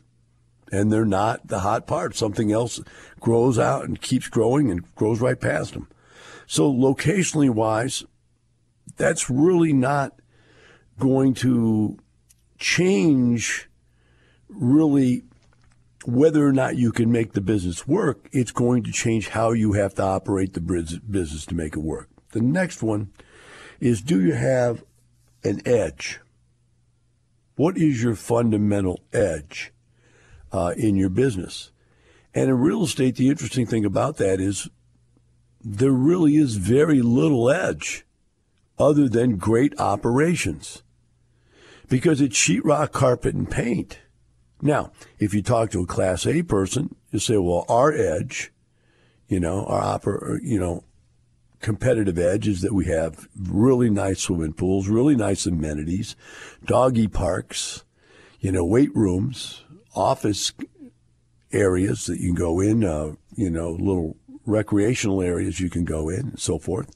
And 0.71 0.91
they're 0.91 1.05
not 1.05 1.47
the 1.47 1.59
hot 1.59 1.87
part. 1.87 2.15
Something 2.15 2.51
else 2.51 2.81
grows 3.21 3.57
out 3.57 3.85
and 3.85 4.01
keeps 4.01 4.27
growing 4.27 4.69
and 4.69 4.83
grows 4.95 5.21
right 5.21 5.39
past 5.39 5.73
them. 5.73 5.87
So, 6.45 6.71
locationally 6.71 7.49
wise, 7.49 8.03
that's 8.97 9.29
really 9.29 9.71
not 9.71 10.19
going 10.99 11.33
to 11.35 11.97
change 12.57 13.69
really 14.49 15.23
whether 16.05 16.47
or 16.47 16.53
not 16.53 16.77
you 16.77 16.91
can 16.91 17.11
make 17.11 17.33
the 17.33 17.41
business 17.41 17.87
work. 17.87 18.29
It's 18.31 18.51
going 18.51 18.83
to 18.83 18.91
change 18.91 19.29
how 19.29 19.51
you 19.51 19.73
have 19.73 19.93
to 19.95 20.03
operate 20.03 20.53
the 20.53 20.61
business 20.61 21.45
to 21.45 21.55
make 21.55 21.75
it 21.75 21.81
work. 21.81 22.09
The 22.31 22.41
next 22.41 22.81
one 22.81 23.11
is 23.79 24.01
do 24.01 24.21
you 24.21 24.33
have 24.33 24.83
an 25.43 25.61
edge. 25.65 26.19
What 27.55 27.77
is 27.77 28.03
your 28.03 28.15
fundamental 28.15 29.01
edge 29.13 29.71
uh, 30.51 30.73
in 30.77 30.95
your 30.95 31.09
business? 31.09 31.71
And 32.33 32.49
in 32.49 32.59
real 32.59 32.83
estate, 32.83 33.15
the 33.15 33.29
interesting 33.29 33.65
thing 33.65 33.85
about 33.85 34.17
that 34.17 34.39
is 34.39 34.69
there 35.63 35.91
really 35.91 36.35
is 36.35 36.55
very 36.55 37.01
little 37.01 37.49
edge 37.49 38.05
other 38.77 39.09
than 39.09 39.37
great 39.37 39.79
operations 39.79 40.83
because 41.89 42.21
it's 42.21 42.37
sheetrock, 42.37 42.91
carpet, 42.91 43.33
and 43.33 43.49
paint. 43.49 43.99
Now, 44.61 44.91
if 45.19 45.33
you 45.33 45.41
talk 45.41 45.71
to 45.71 45.81
a 45.81 45.87
Class 45.87 46.25
A 46.25 46.43
person, 46.43 46.95
you 47.11 47.19
say, 47.19 47.37
well, 47.37 47.65
our 47.69 47.91
edge, 47.91 48.51
you 49.27 49.39
know, 49.39 49.65
our 49.65 49.99
oper- 49.99 50.39
you 50.41 50.59
know, 50.59 50.83
competitive 51.61 52.17
edge 52.17 52.47
is 52.47 52.61
that 52.61 52.73
we 52.73 52.85
have 52.85 53.27
really 53.35 53.89
nice 53.89 54.21
swimming 54.21 54.53
pools, 54.53 54.87
really 54.87 55.15
nice 55.15 55.45
amenities, 55.45 56.15
doggy 56.65 57.07
parks, 57.07 57.83
you 58.39 58.51
know, 58.51 58.63
weight 58.63 58.95
rooms, 58.95 59.63
office 59.95 60.53
areas 61.51 62.05
that 62.05 62.19
you 62.19 62.27
can 62.27 62.35
go 62.35 62.59
in, 62.59 62.83
uh, 62.83 63.13
you 63.35 63.49
know, 63.49 63.71
little 63.71 64.17
recreational 64.45 65.21
areas 65.21 65.59
you 65.59 65.69
can 65.69 65.83
go 65.83 66.09
in, 66.09 66.19
and 66.19 66.39
so 66.39 66.57
forth. 66.57 66.91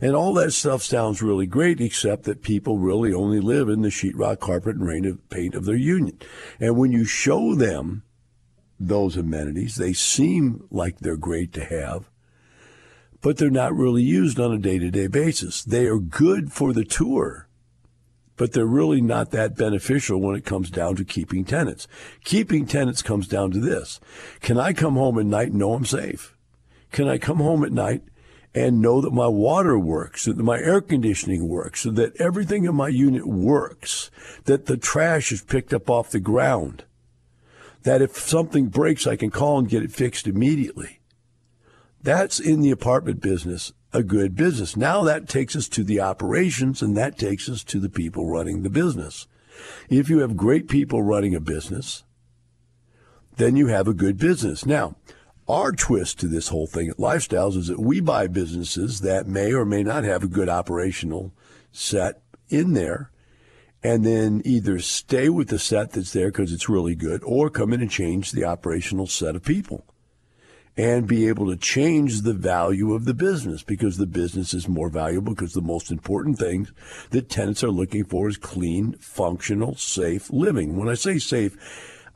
And 0.00 0.14
all 0.14 0.32
that 0.34 0.52
stuff 0.52 0.82
sounds 0.82 1.22
really 1.22 1.46
great, 1.46 1.80
except 1.80 2.24
that 2.24 2.42
people 2.42 2.78
really 2.78 3.12
only 3.12 3.40
live 3.40 3.68
in 3.68 3.82
the 3.82 3.88
sheetrock, 3.88 4.40
carpet, 4.40 4.76
and 4.76 4.86
rain 4.86 5.04
of 5.04 5.28
paint 5.28 5.54
of 5.54 5.64
their 5.64 5.76
union. 5.76 6.18
And 6.58 6.76
when 6.76 6.92
you 6.92 7.04
show 7.04 7.54
them 7.54 8.02
those 8.80 9.16
amenities, 9.16 9.76
they 9.76 9.92
seem 9.92 10.64
like 10.70 10.98
they're 10.98 11.16
great 11.16 11.52
to 11.54 11.64
have 11.64 12.10
but 13.20 13.36
they're 13.36 13.50
not 13.50 13.76
really 13.76 14.02
used 14.02 14.38
on 14.38 14.52
a 14.52 14.58
day 14.58 14.78
to 14.78 14.90
day 14.90 15.06
basis. 15.06 15.62
They 15.62 15.86
are 15.86 15.98
good 15.98 16.52
for 16.52 16.72
the 16.72 16.84
tour, 16.84 17.48
but 18.36 18.52
they're 18.52 18.66
really 18.66 19.00
not 19.00 19.30
that 19.32 19.56
beneficial 19.56 20.20
when 20.20 20.36
it 20.36 20.44
comes 20.44 20.70
down 20.70 20.96
to 20.96 21.04
keeping 21.04 21.44
tenants. 21.44 21.88
Keeping 22.24 22.66
tenants 22.66 23.02
comes 23.02 23.26
down 23.26 23.50
to 23.52 23.60
this 23.60 24.00
Can 24.40 24.58
I 24.58 24.72
come 24.72 24.94
home 24.94 25.18
at 25.18 25.26
night 25.26 25.48
and 25.48 25.58
know 25.58 25.74
I'm 25.74 25.84
safe? 25.84 26.36
Can 26.92 27.08
I 27.08 27.18
come 27.18 27.38
home 27.38 27.64
at 27.64 27.72
night 27.72 28.02
and 28.54 28.80
know 28.80 29.00
that 29.00 29.12
my 29.12 29.26
water 29.26 29.78
works, 29.78 30.24
that 30.24 30.38
my 30.38 30.58
air 30.58 30.80
conditioning 30.80 31.48
works, 31.48 31.82
that 31.82 32.18
everything 32.20 32.64
in 32.64 32.74
my 32.74 32.88
unit 32.88 33.26
works, 33.26 34.10
that 34.44 34.66
the 34.66 34.76
trash 34.76 35.30
is 35.32 35.42
picked 35.42 35.74
up 35.74 35.90
off 35.90 36.10
the 36.10 36.20
ground, 36.20 36.84
that 37.82 38.00
if 38.00 38.16
something 38.16 38.68
breaks, 38.68 39.06
I 39.06 39.16
can 39.16 39.30
call 39.30 39.58
and 39.58 39.68
get 39.68 39.82
it 39.82 39.92
fixed 39.92 40.26
immediately? 40.26 40.97
That's 42.02 42.38
in 42.40 42.60
the 42.60 42.70
apartment 42.70 43.20
business 43.20 43.72
a 43.92 44.02
good 44.02 44.36
business. 44.36 44.76
Now 44.76 45.02
that 45.04 45.28
takes 45.28 45.56
us 45.56 45.68
to 45.70 45.82
the 45.82 46.00
operations 46.00 46.82
and 46.82 46.96
that 46.96 47.18
takes 47.18 47.48
us 47.48 47.64
to 47.64 47.80
the 47.80 47.88
people 47.88 48.28
running 48.28 48.62
the 48.62 48.70
business. 48.70 49.26
If 49.88 50.08
you 50.08 50.18
have 50.18 50.36
great 50.36 50.68
people 50.68 51.02
running 51.02 51.34
a 51.34 51.40
business, 51.40 52.04
then 53.36 53.56
you 53.56 53.68
have 53.68 53.88
a 53.88 53.94
good 53.94 54.18
business. 54.18 54.66
Now, 54.66 54.96
our 55.48 55.72
twist 55.72 56.20
to 56.20 56.28
this 56.28 56.48
whole 56.48 56.66
thing 56.66 56.90
at 56.90 56.98
Lifestyles 56.98 57.56
is 57.56 57.68
that 57.68 57.80
we 57.80 58.00
buy 58.00 58.26
businesses 58.26 59.00
that 59.00 59.26
may 59.26 59.52
or 59.52 59.64
may 59.64 59.82
not 59.82 60.04
have 60.04 60.22
a 60.22 60.28
good 60.28 60.48
operational 60.48 61.32
set 61.72 62.20
in 62.48 62.74
there. 62.74 63.10
and 63.82 64.04
then 64.04 64.42
either 64.44 64.80
stay 64.80 65.28
with 65.28 65.48
the 65.48 65.58
set 65.58 65.92
that's 65.92 66.12
there 66.12 66.28
because 66.28 66.52
it's 66.52 66.68
really 66.68 66.94
good 66.94 67.22
or 67.24 67.48
come 67.48 67.72
in 67.72 67.80
and 67.80 67.90
change 67.90 68.32
the 68.32 68.44
operational 68.44 69.06
set 69.06 69.36
of 69.36 69.44
people 69.44 69.84
and 70.78 71.08
be 71.08 71.26
able 71.26 71.48
to 71.48 71.56
change 71.56 72.22
the 72.22 72.32
value 72.32 72.94
of 72.94 73.04
the 73.04 73.12
business 73.12 73.64
because 73.64 73.96
the 73.96 74.06
business 74.06 74.54
is 74.54 74.68
more 74.68 74.88
valuable 74.88 75.34
because 75.34 75.52
the 75.52 75.60
most 75.60 75.90
important 75.90 76.38
things 76.38 76.72
that 77.10 77.28
tenants 77.28 77.64
are 77.64 77.70
looking 77.70 78.04
for 78.04 78.28
is 78.28 78.36
clean, 78.36 78.92
functional, 79.00 79.74
safe 79.74 80.30
living. 80.30 80.76
When 80.76 80.88
I 80.88 80.94
say 80.94 81.18
safe, 81.18 81.56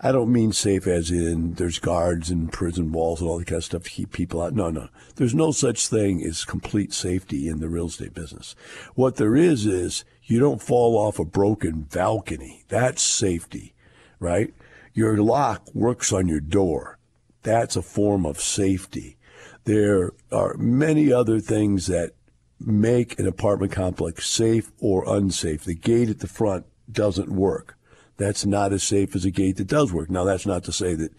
I 0.01 0.13
don't 0.13 0.33
mean 0.33 0.53
safe 0.53 0.87
as 0.87 1.11
in 1.11 1.55
there's 1.55 1.81
guards 1.81 2.31
and 2.31 2.53
prison 2.53 2.93
walls 2.93 3.21
and 3.21 3.29
all 3.29 3.41
that 3.41 3.49
kind 3.49 3.59
of 3.59 3.65
stuff 3.65 3.83
to 3.83 3.91
keep 3.91 4.13
people 4.13 4.41
out. 4.41 4.55
No, 4.55 4.71
no. 4.71 4.89
There's 5.17 5.35
no 5.35 5.51
such 5.51 5.89
thing 5.89 6.23
as 6.25 6.45
complete 6.45 6.93
safety 6.93 7.49
in 7.49 7.59
the 7.59 7.69
real 7.69 7.87
estate 7.87 8.15
business. 8.15 8.55
What 8.95 9.17
there 9.17 9.35
is 9.35 9.67
is 9.67 10.05
you 10.23 10.39
don't 10.39 10.63
fall 10.63 10.97
off 10.97 11.19
a 11.19 11.25
broken 11.25 11.83
balcony. 11.83 12.63
That's 12.69 13.03
safety, 13.03 13.75
right? 14.21 14.55
Your 14.95 15.17
lock 15.17 15.75
works 15.75 16.13
on 16.13 16.29
your 16.29 16.41
door 16.41 17.01
that's 17.43 17.77
a 17.77 17.83
form 17.83 18.27
of 18.27 18.41
safety. 18.41 19.17
There 19.65 20.13
are 20.31 20.57
many 20.57 21.13
other 21.13 21.41
things 21.41 21.87
that 21.87 22.13
make 22.59 23.19
an 23.19 23.27
apartment 23.27 23.73
complex 23.73 24.29
safe 24.29 24.71
or 24.81 25.05
unsafe. 25.07 25.65
The 25.65 25.75
gate 25.75 26.09
at 26.09 26.21
the 26.21 26.29
front 26.29 26.67
doesn't 26.91 27.29
work. 27.29 27.77
That's 28.17 28.47
not 28.47 28.73
as 28.73 28.83
safe 28.83 29.17
as 29.17 29.25
a 29.25 29.31
gate 29.31 29.57
that 29.57 29.67
does 29.67 29.93
work. 29.93 30.11
Now, 30.11 30.25
that's 30.25 30.47
not 30.47 30.65
to 30.65 30.73
say 30.73 30.95
that 30.95 31.13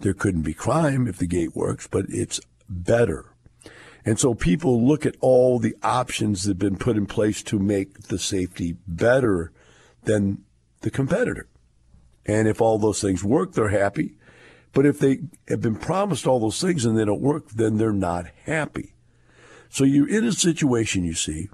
there 0.00 0.14
couldn't 0.14 0.42
be 0.42 0.54
crime 0.54 1.06
if 1.06 1.18
the 1.18 1.26
gate 1.26 1.54
works, 1.54 1.86
but 1.86 2.06
it's 2.08 2.40
better. 2.68 3.26
And 4.04 4.18
so 4.18 4.34
people 4.34 4.84
look 4.84 5.06
at 5.06 5.16
all 5.20 5.58
the 5.58 5.76
options 5.82 6.42
that 6.42 6.50
have 6.50 6.58
been 6.58 6.76
put 6.76 6.96
in 6.96 7.06
place 7.06 7.42
to 7.44 7.58
make 7.58 8.08
the 8.08 8.18
safety 8.18 8.76
better 8.86 9.52
than 10.04 10.44
the 10.80 10.90
competitor. 10.90 11.46
And 12.26 12.48
if 12.48 12.60
all 12.60 12.78
those 12.78 13.00
things 13.00 13.22
work, 13.22 13.52
they're 13.52 13.68
happy. 13.68 14.16
But 14.72 14.86
if 14.86 14.98
they 14.98 15.20
have 15.48 15.60
been 15.60 15.76
promised 15.76 16.26
all 16.26 16.40
those 16.40 16.60
things 16.60 16.84
and 16.84 16.98
they 16.98 17.04
don't 17.04 17.20
work, 17.20 17.50
then 17.50 17.76
they're 17.76 17.92
not 17.92 18.26
happy. 18.44 18.94
So 19.68 19.84
you're 19.84 20.08
in 20.08 20.24
a 20.24 20.32
situation, 20.32 21.04
you 21.04 21.14
see, 21.14 21.48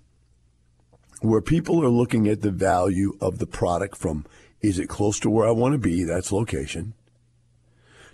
where 1.21 1.41
people 1.41 1.85
are 1.85 1.89
looking 1.89 2.29
at 2.29 2.43
the 2.43 2.51
value 2.51 3.17
of 3.21 3.39
the 3.39 3.47
product 3.47 3.97
from 3.97 4.25
is 4.61 4.79
it 4.79 4.89
close 4.89 5.21
to 5.21 5.31
where 5.31 5.47
I 5.47 5.53
want 5.53 5.73
to 5.73 5.79
be? 5.79 6.03
That's 6.03 6.33
location. 6.33 6.95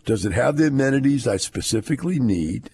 Does 0.05 0.27
it 0.27 0.33
have 0.33 0.57
the 0.57 0.67
amenities 0.67 1.27
I 1.27 1.39
specifically 1.39 2.19
need? 2.19 2.69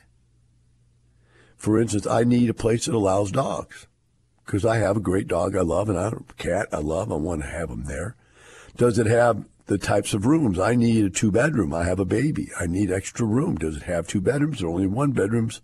For 1.56 1.80
instance, 1.80 2.06
I 2.06 2.24
need 2.24 2.50
a 2.50 2.54
place 2.54 2.86
that 2.86 2.94
allows 2.94 3.30
dogs 3.30 3.86
because 4.44 4.64
I 4.64 4.78
have 4.78 4.96
a 4.96 5.00
great 5.00 5.28
dog 5.28 5.54
I 5.54 5.60
love 5.60 5.88
and 5.88 5.96
I 5.98 6.04
have 6.04 6.14
a 6.14 6.34
cat 6.34 6.66
I 6.72 6.78
love. 6.78 7.12
I 7.12 7.16
want 7.16 7.42
to 7.42 7.48
have 7.48 7.68
them 7.68 7.84
there. 7.84 8.16
Does 8.76 8.98
it 8.98 9.06
have 9.06 9.44
the 9.70 9.78
types 9.78 10.14
of 10.14 10.26
rooms. 10.26 10.58
I 10.58 10.74
need 10.74 11.04
a 11.04 11.10
two 11.10 11.30
bedroom. 11.30 11.72
I 11.72 11.84
have 11.84 12.00
a 12.00 12.04
baby. 12.04 12.48
I 12.58 12.66
need 12.66 12.90
extra 12.90 13.24
room. 13.24 13.54
Does 13.54 13.76
it 13.76 13.84
have 13.84 14.08
two 14.08 14.20
bedrooms 14.20 14.64
or 14.64 14.68
only 14.68 14.88
one 14.88 15.12
bedrooms? 15.12 15.62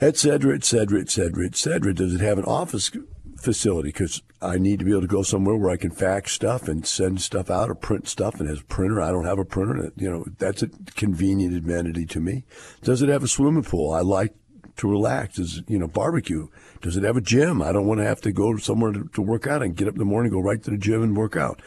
Et 0.00 0.16
cetera, 0.16 0.54
et 0.54 0.64
cetera, 0.64 0.98
et 0.98 1.10
cetera, 1.10 1.44
et 1.44 1.54
cetera. 1.54 1.92
Does 1.92 2.14
it 2.14 2.22
have 2.22 2.38
an 2.38 2.46
office 2.46 2.90
facility? 3.38 3.90
Because 3.90 4.22
I 4.40 4.56
need 4.56 4.78
to 4.78 4.86
be 4.86 4.92
able 4.92 5.02
to 5.02 5.06
go 5.06 5.22
somewhere 5.22 5.56
where 5.56 5.68
I 5.68 5.76
can 5.76 5.90
fax 5.90 6.32
stuff 6.32 6.66
and 6.66 6.86
send 6.86 7.20
stuff 7.20 7.50
out 7.50 7.68
or 7.68 7.74
print 7.74 8.08
stuff 8.08 8.40
and 8.40 8.48
has 8.48 8.60
a 8.60 8.64
printer. 8.64 9.02
I 9.02 9.10
don't 9.10 9.26
have 9.26 9.38
a 9.38 9.44
printer. 9.44 9.92
You 9.96 10.10
know, 10.10 10.24
that's 10.38 10.62
a 10.62 10.68
convenient 10.96 11.54
amenity 11.62 12.06
to 12.06 12.20
me. 12.20 12.46
Does 12.80 13.02
it 13.02 13.10
have 13.10 13.22
a 13.22 13.28
swimming 13.28 13.64
pool? 13.64 13.92
I 13.92 14.00
like 14.00 14.34
to 14.76 14.88
relax? 14.88 15.36
Does 15.36 15.62
you 15.68 15.78
know 15.78 15.88
barbecue? 15.88 16.48
Does 16.80 16.96
it 16.96 17.02
have 17.02 17.16
a 17.16 17.20
gym? 17.20 17.60
I 17.60 17.72
don't 17.72 17.86
want 17.86 18.00
to 18.00 18.06
have 18.06 18.20
to 18.22 18.32
go 18.32 18.56
somewhere 18.56 18.92
to, 18.92 19.10
to 19.12 19.22
work 19.22 19.46
out 19.46 19.62
and 19.62 19.76
get 19.76 19.88
up 19.88 19.94
in 19.94 19.98
the 19.98 20.04
morning, 20.04 20.32
go 20.32 20.40
right 20.40 20.62
to 20.62 20.70
the 20.70 20.78
gym 20.78 21.02
and 21.02 21.16
work 21.16 21.36
out. 21.36 21.60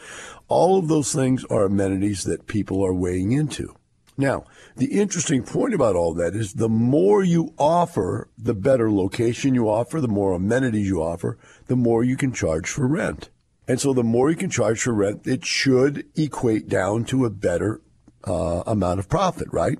All 0.48 0.78
of 0.78 0.88
those 0.88 1.12
things 1.12 1.44
are 1.46 1.64
amenities 1.64 2.24
that 2.24 2.46
people 2.46 2.84
are 2.84 2.94
weighing 2.94 3.32
into. 3.32 3.74
Now, 4.16 4.44
the 4.76 5.00
interesting 5.00 5.42
point 5.42 5.74
about 5.74 5.96
all 5.96 6.14
that 6.14 6.34
is 6.34 6.54
the 6.54 6.68
more 6.68 7.24
you 7.24 7.52
offer, 7.58 8.28
the 8.38 8.54
better 8.54 8.90
location 8.90 9.54
you 9.54 9.68
offer, 9.68 10.00
the 10.00 10.08
more 10.08 10.32
amenities 10.32 10.86
you 10.86 11.02
offer, 11.02 11.38
the 11.66 11.76
more 11.76 12.04
you 12.04 12.16
can 12.16 12.32
charge 12.32 12.68
for 12.68 12.86
rent. 12.86 13.30
And 13.66 13.80
so 13.80 13.92
the 13.92 14.04
more 14.04 14.30
you 14.30 14.36
can 14.36 14.50
charge 14.50 14.82
for 14.82 14.92
rent, 14.92 15.26
it 15.26 15.44
should 15.44 16.06
equate 16.16 16.68
down 16.68 17.04
to 17.06 17.24
a 17.24 17.30
better 17.30 17.80
uh, 18.24 18.62
amount 18.66 19.00
of 19.00 19.08
profit, 19.08 19.48
right? 19.52 19.78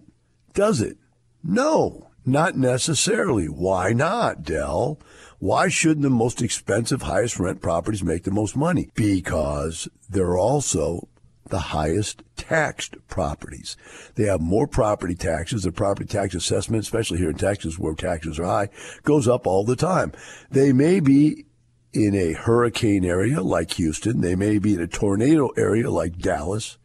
Does 0.53 0.81
it? 0.81 0.97
No, 1.43 2.11
not 2.25 2.57
necessarily. 2.57 3.47
Why 3.47 3.93
not, 3.93 4.43
Del? 4.43 4.99
Why 5.38 5.69
shouldn't 5.69 6.02
the 6.02 6.11
most 6.11 6.40
expensive, 6.40 7.02
highest 7.02 7.38
rent 7.38 7.61
properties 7.61 8.02
make 8.02 8.25
the 8.25 8.31
most 8.31 8.57
money? 8.57 8.90
Because 8.94 9.88
they're 10.09 10.38
also 10.38 11.09
the 11.51 11.59
highest 11.59 12.22
taxed 12.37 12.96
properties. 13.09 13.77
They 14.14 14.25
have 14.25 14.40
more 14.40 14.66
property 14.66 15.14
taxes. 15.14 15.62
The 15.62 15.72
property 15.72 16.07
tax 16.07 16.35
assessment, 16.35 16.83
especially 16.83 17.18
here 17.18 17.31
in 17.31 17.37
Texas 17.37 17.79
where 17.79 17.94
taxes 17.94 18.38
are 18.38 18.44
high, 18.44 18.68
goes 19.03 19.29
up 19.29 19.46
all 19.46 19.64
the 19.64 19.77
time. 19.77 20.12
They 20.51 20.72
may 20.72 21.01
be 21.01 21.44
in 21.92 22.14
a 22.14 22.33
hurricane 22.33 23.05
area 23.05 23.42
like 23.42 23.72
Houston. 23.72 24.20
They 24.20 24.35
may 24.35 24.59
be 24.59 24.75
in 24.75 24.81
a 24.81 24.87
tornado 24.87 25.49
area 25.57 25.90
like 25.90 26.18
Dallas. 26.18 26.79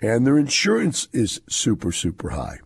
And 0.00 0.26
their 0.26 0.38
insurance 0.38 1.08
is 1.12 1.40
super, 1.48 1.92
super 1.92 2.30
high. 2.30 2.60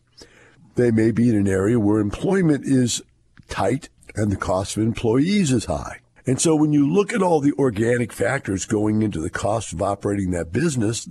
They 0.75 0.91
may 0.91 1.11
be 1.11 1.29
in 1.29 1.37
an 1.37 1.49
area 1.49 1.79
where 1.79 2.01
employment 2.01 2.65
is 2.65 3.03
tight 3.49 3.89
and 4.17 4.31
the 4.31 4.37
cost 4.37 4.77
of 4.77 4.83
employees 4.83 5.53
is 5.53 5.67
high. 5.67 6.01
And 6.27 6.41
so 6.41 6.57
when 6.57 6.73
you 6.73 6.91
look 6.91 7.13
at 7.13 7.23
all 7.23 7.41
the 7.41 7.53
organic 7.59 8.13
factors 8.13 8.65
going 8.65 9.03
into 9.03 9.21
the 9.21 9.31
cost 9.31 9.73
of 9.73 9.83
operating 9.83 10.31
that 10.31 10.53
business, 10.53 11.09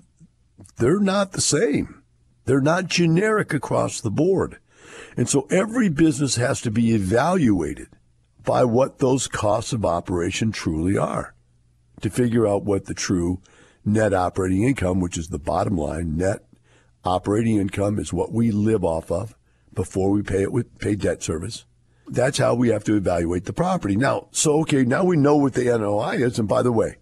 they're 0.78 1.00
not 1.00 1.34
the 1.34 1.42
same. 1.42 2.04
They're 2.46 2.62
not 2.62 2.88
generic 2.88 3.54
across 3.54 4.02
the 4.02 4.12
board. 4.12 4.58
And 5.16 5.30
so 5.30 5.48
every 5.50 5.90
business 5.90 6.36
has 6.36 6.62
to 6.62 6.72
be 6.72 6.94
evaluated 6.94 7.88
by 8.44 8.66
what 8.66 9.00
those 9.00 9.28
costs 9.28 9.72
of 9.72 9.86
operation 9.86 10.52
truly 10.52 10.98
are 10.98 11.34
to 12.02 12.10
figure 12.10 12.48
out 12.48 12.66
what 12.66 12.86
the 12.86 12.94
true 12.94 13.40
net 13.86 14.14
operating 14.14 14.64
income, 14.64 15.00
which 15.00 15.18
is 15.18 15.28
the 15.28 15.40
bottom 15.40 15.78
line, 15.78 16.18
net 16.18 16.44
operating 17.06 17.58
income 17.58 18.00
is 18.00 18.12
what 18.12 18.32
we 18.32 18.52
live 18.52 18.84
off 18.84 19.12
of 19.12 19.36
before 19.76 20.12
we 20.12 20.22
pay 20.22 20.44
it 20.44 20.52
with 20.52 20.80
pay 20.80 20.96
debt 20.96 21.24
service 21.24 21.66
that's 22.08 22.38
how 22.38 22.54
we 22.54 22.70
have 22.70 22.84
to 22.86 22.96
evaluate 22.96 23.46
the 23.46 23.54
property. 23.54 23.96
Now, 23.96 24.28
so 24.32 24.62
okay, 24.62 24.84
now 24.84 25.04
we 25.04 25.18
know 25.18 25.38
what 25.38 25.54
the 25.54 25.66
NOI 25.66 26.18
is. 26.18 26.38
And 26.40 26.48
by 26.48 26.62
the 26.62 26.72
way, 26.72 26.98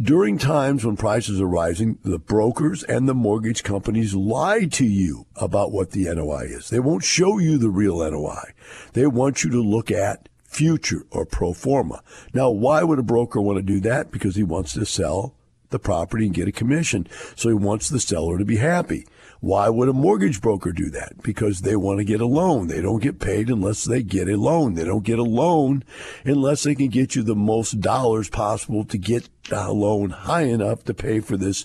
during 0.00 0.38
times 0.38 0.84
when 0.84 0.96
prices 0.96 1.40
are 1.40 1.46
rising, 1.46 1.98
the 2.02 2.18
brokers 2.18 2.82
and 2.84 3.08
the 3.08 3.14
mortgage 3.14 3.62
companies 3.62 4.14
lie 4.14 4.64
to 4.64 4.84
you 4.84 5.26
about 5.36 5.72
what 5.72 5.90
the 5.90 6.04
NOI 6.04 6.44
is. 6.44 6.70
They 6.70 6.80
won't 6.80 7.04
show 7.04 7.38
you 7.38 7.58
the 7.58 7.70
real 7.70 7.98
NOI. 7.98 8.52
They 8.94 9.06
want 9.06 9.44
you 9.44 9.50
to 9.50 9.62
look 9.62 9.90
at 9.90 10.28
future 10.44 11.04
or 11.10 11.26
pro 11.26 11.52
forma. 11.52 12.02
Now, 12.32 12.50
why 12.50 12.82
would 12.82 12.98
a 12.98 13.02
broker 13.02 13.40
want 13.40 13.58
to 13.58 13.62
do 13.62 13.80
that? 13.80 14.10
Because 14.10 14.36
he 14.36 14.42
wants 14.42 14.72
to 14.74 14.86
sell 14.86 15.34
the 15.68 15.78
property 15.78 16.26
and 16.26 16.34
get 16.34 16.48
a 16.48 16.52
commission. 16.52 17.06
So 17.36 17.48
he 17.48 17.54
wants 17.54 17.88
the 17.88 18.00
seller 18.00 18.38
to 18.38 18.44
be 18.44 18.56
happy. 18.56 19.06
Why 19.40 19.70
would 19.70 19.88
a 19.88 19.94
mortgage 19.94 20.42
broker 20.42 20.70
do 20.70 20.90
that? 20.90 21.22
Because 21.22 21.62
they 21.62 21.74
want 21.74 21.98
to 21.98 22.04
get 22.04 22.20
a 22.20 22.26
loan. 22.26 22.68
They 22.68 22.82
don't 22.82 23.02
get 23.02 23.18
paid 23.18 23.48
unless 23.48 23.84
they 23.84 24.02
get 24.02 24.28
a 24.28 24.36
loan. 24.36 24.74
They 24.74 24.84
don't 24.84 25.04
get 25.04 25.18
a 25.18 25.24
loan 25.24 25.82
unless 26.24 26.62
they 26.62 26.74
can 26.74 26.88
get 26.88 27.16
you 27.16 27.22
the 27.22 27.34
most 27.34 27.80
dollars 27.80 28.28
possible 28.28 28.84
to 28.84 28.98
get 28.98 29.30
a 29.50 29.72
loan 29.72 30.10
high 30.10 30.42
enough 30.42 30.84
to 30.84 30.94
pay 30.94 31.20
for 31.20 31.38
this 31.38 31.64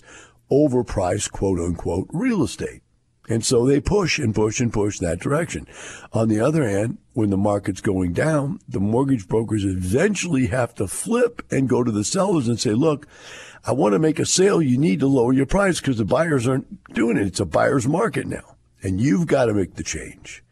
overpriced 0.50 1.32
quote 1.32 1.58
unquote 1.58 2.08
real 2.12 2.42
estate. 2.42 2.80
And 3.28 3.44
so 3.44 3.66
they 3.66 3.80
push 3.80 4.18
and 4.18 4.34
push 4.34 4.60
and 4.60 4.72
push 4.72 4.98
that 5.00 5.20
direction. 5.20 5.66
On 6.12 6.28
the 6.28 6.40
other 6.40 6.68
hand, 6.68 6.98
when 7.12 7.30
the 7.30 7.36
market's 7.36 7.80
going 7.80 8.12
down, 8.12 8.60
the 8.68 8.80
mortgage 8.80 9.26
brokers 9.26 9.64
eventually 9.64 10.46
have 10.46 10.74
to 10.76 10.86
flip 10.86 11.42
and 11.50 11.68
go 11.68 11.82
to 11.82 11.90
the 11.90 12.04
sellers 12.04 12.46
and 12.46 12.60
say, 12.60 12.70
look, 12.70 13.06
I 13.66 13.72
want 13.72 13.94
to 13.94 13.98
make 13.98 14.20
a 14.20 14.26
sale. 14.26 14.62
You 14.62 14.78
need 14.78 15.00
to 15.00 15.08
lower 15.08 15.32
your 15.32 15.44
price 15.44 15.80
because 15.80 15.98
the 15.98 16.04
buyers 16.04 16.46
aren't 16.46 16.94
doing 16.94 17.16
it. 17.16 17.26
It's 17.26 17.40
a 17.40 17.44
buyer's 17.44 17.88
market 17.88 18.26
now. 18.26 18.56
And 18.80 19.00
you've 19.00 19.26
got 19.26 19.46
to 19.46 19.54
make 19.54 19.74
the 19.74 19.82
change. 19.82 20.44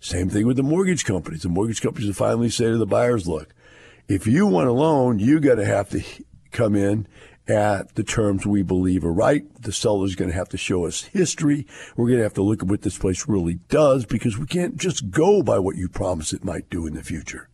Same 0.00 0.30
thing 0.30 0.46
with 0.46 0.56
the 0.56 0.62
mortgage 0.62 1.04
companies. 1.04 1.42
The 1.42 1.50
mortgage 1.50 1.82
companies 1.82 2.06
will 2.06 2.14
finally 2.14 2.48
say 2.48 2.64
to 2.64 2.78
the 2.78 2.86
buyers, 2.86 3.28
look, 3.28 3.54
if 4.08 4.26
you 4.26 4.46
want 4.46 4.68
a 4.68 4.72
loan, 4.72 5.18
you 5.18 5.40
got 5.40 5.56
to 5.56 5.66
have 5.66 5.90
to 5.90 6.02
come 6.52 6.74
in 6.74 7.06
at 7.46 7.94
the 7.96 8.04
terms 8.04 8.46
we 8.46 8.62
believe 8.62 9.04
are 9.04 9.12
right. 9.12 9.44
The 9.60 9.72
seller's 9.72 10.14
going 10.14 10.30
to 10.30 10.36
have 10.36 10.48
to 10.50 10.56
show 10.56 10.86
us 10.86 11.02
history. 11.04 11.66
We're 11.96 12.06
going 12.06 12.18
to 12.18 12.24
have 12.24 12.34
to 12.34 12.42
look 12.42 12.62
at 12.62 12.68
what 12.68 12.80
this 12.80 12.96
place 12.96 13.28
really 13.28 13.54
does 13.68 14.06
because 14.06 14.38
we 14.38 14.46
can't 14.46 14.78
just 14.78 15.10
go 15.10 15.42
by 15.42 15.58
what 15.58 15.76
you 15.76 15.88
promise 15.88 16.32
it 16.32 16.44
might 16.44 16.70
do 16.70 16.86
in 16.86 16.94
the 16.94 17.02
future. 17.02 17.50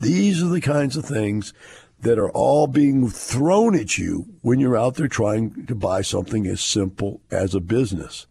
These 0.00 0.42
are 0.42 0.48
the 0.48 0.60
kinds 0.60 0.96
of 0.96 1.04
things 1.04 1.52
that 2.00 2.18
are 2.18 2.30
all 2.30 2.66
being 2.66 3.08
thrown 3.08 3.74
at 3.74 3.96
you 3.96 4.26
when 4.42 4.60
you're 4.60 4.76
out 4.76 4.96
there 4.96 5.08
trying 5.08 5.66
to 5.66 5.74
buy 5.74 6.02
something 6.02 6.46
as 6.46 6.60
simple 6.60 7.20
as 7.30 7.54
a 7.54 7.60
business. 7.60 8.26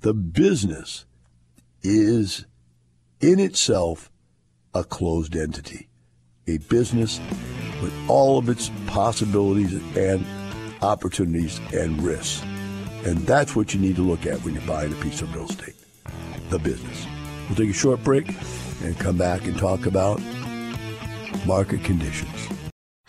The 0.00 0.14
business 0.14 1.04
is 1.82 2.44
in 3.20 3.38
itself 3.38 4.10
a 4.74 4.82
closed 4.82 5.36
entity, 5.36 5.88
a 6.46 6.58
business 6.58 7.20
with 7.80 7.92
all 8.08 8.38
of 8.38 8.48
its 8.48 8.70
possibilities 8.86 9.74
and 9.96 10.26
opportunities, 10.82 11.60
and 11.72 12.02
risks. 12.02 12.42
And 13.04 13.18
that's 13.18 13.54
what 13.54 13.74
you 13.74 13.80
need 13.80 13.96
to 13.96 14.02
look 14.02 14.26
at 14.26 14.38
when 14.44 14.54
you're 14.54 14.66
buying 14.66 14.92
a 14.92 14.96
piece 14.96 15.22
of 15.22 15.34
real 15.34 15.44
estate 15.44 15.74
the 16.50 16.58
business. 16.58 17.06
We'll 17.48 17.56
take 17.56 17.70
a 17.70 17.72
short 17.72 18.04
break 18.04 18.28
and 18.82 18.98
come 18.98 19.16
back 19.16 19.46
and 19.46 19.56
talk 19.56 19.86
about 19.86 20.20
market 21.46 21.82
conditions. 21.82 22.61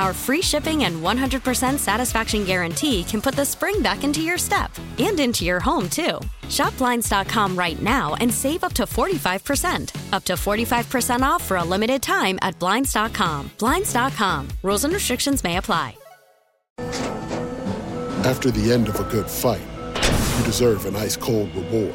Our 0.00 0.14
free 0.14 0.40
shipping 0.40 0.84
and 0.84 1.02
100% 1.02 1.78
satisfaction 1.78 2.44
guarantee 2.46 3.04
can 3.04 3.20
put 3.20 3.34
the 3.34 3.44
spring 3.44 3.82
back 3.82 4.02
into 4.02 4.22
your 4.22 4.38
step 4.38 4.70
and 4.98 5.20
into 5.20 5.44
your 5.44 5.60
home, 5.60 5.90
too. 5.90 6.18
Shop 6.48 6.74
Blinds.com 6.78 7.54
right 7.54 7.80
now 7.82 8.14
and 8.14 8.32
save 8.32 8.64
up 8.64 8.72
to 8.72 8.84
45%. 8.84 10.14
Up 10.14 10.24
to 10.24 10.32
45% 10.32 11.20
off 11.20 11.44
for 11.44 11.58
a 11.58 11.64
limited 11.64 12.02
time 12.02 12.38
at 12.40 12.58
Blinds.com. 12.58 13.50
Blinds.com. 13.58 14.48
Rules 14.62 14.84
and 14.84 14.94
restrictions 14.94 15.44
may 15.44 15.58
apply. 15.58 15.94
After 18.24 18.50
the 18.50 18.72
end 18.72 18.88
of 18.88 18.98
a 19.00 19.04
good 19.04 19.28
fight, 19.28 19.60
you 20.38 20.44
deserve 20.44 20.86
an 20.86 20.96
ice 20.96 21.16
cold 21.16 21.54
reward. 21.54 21.94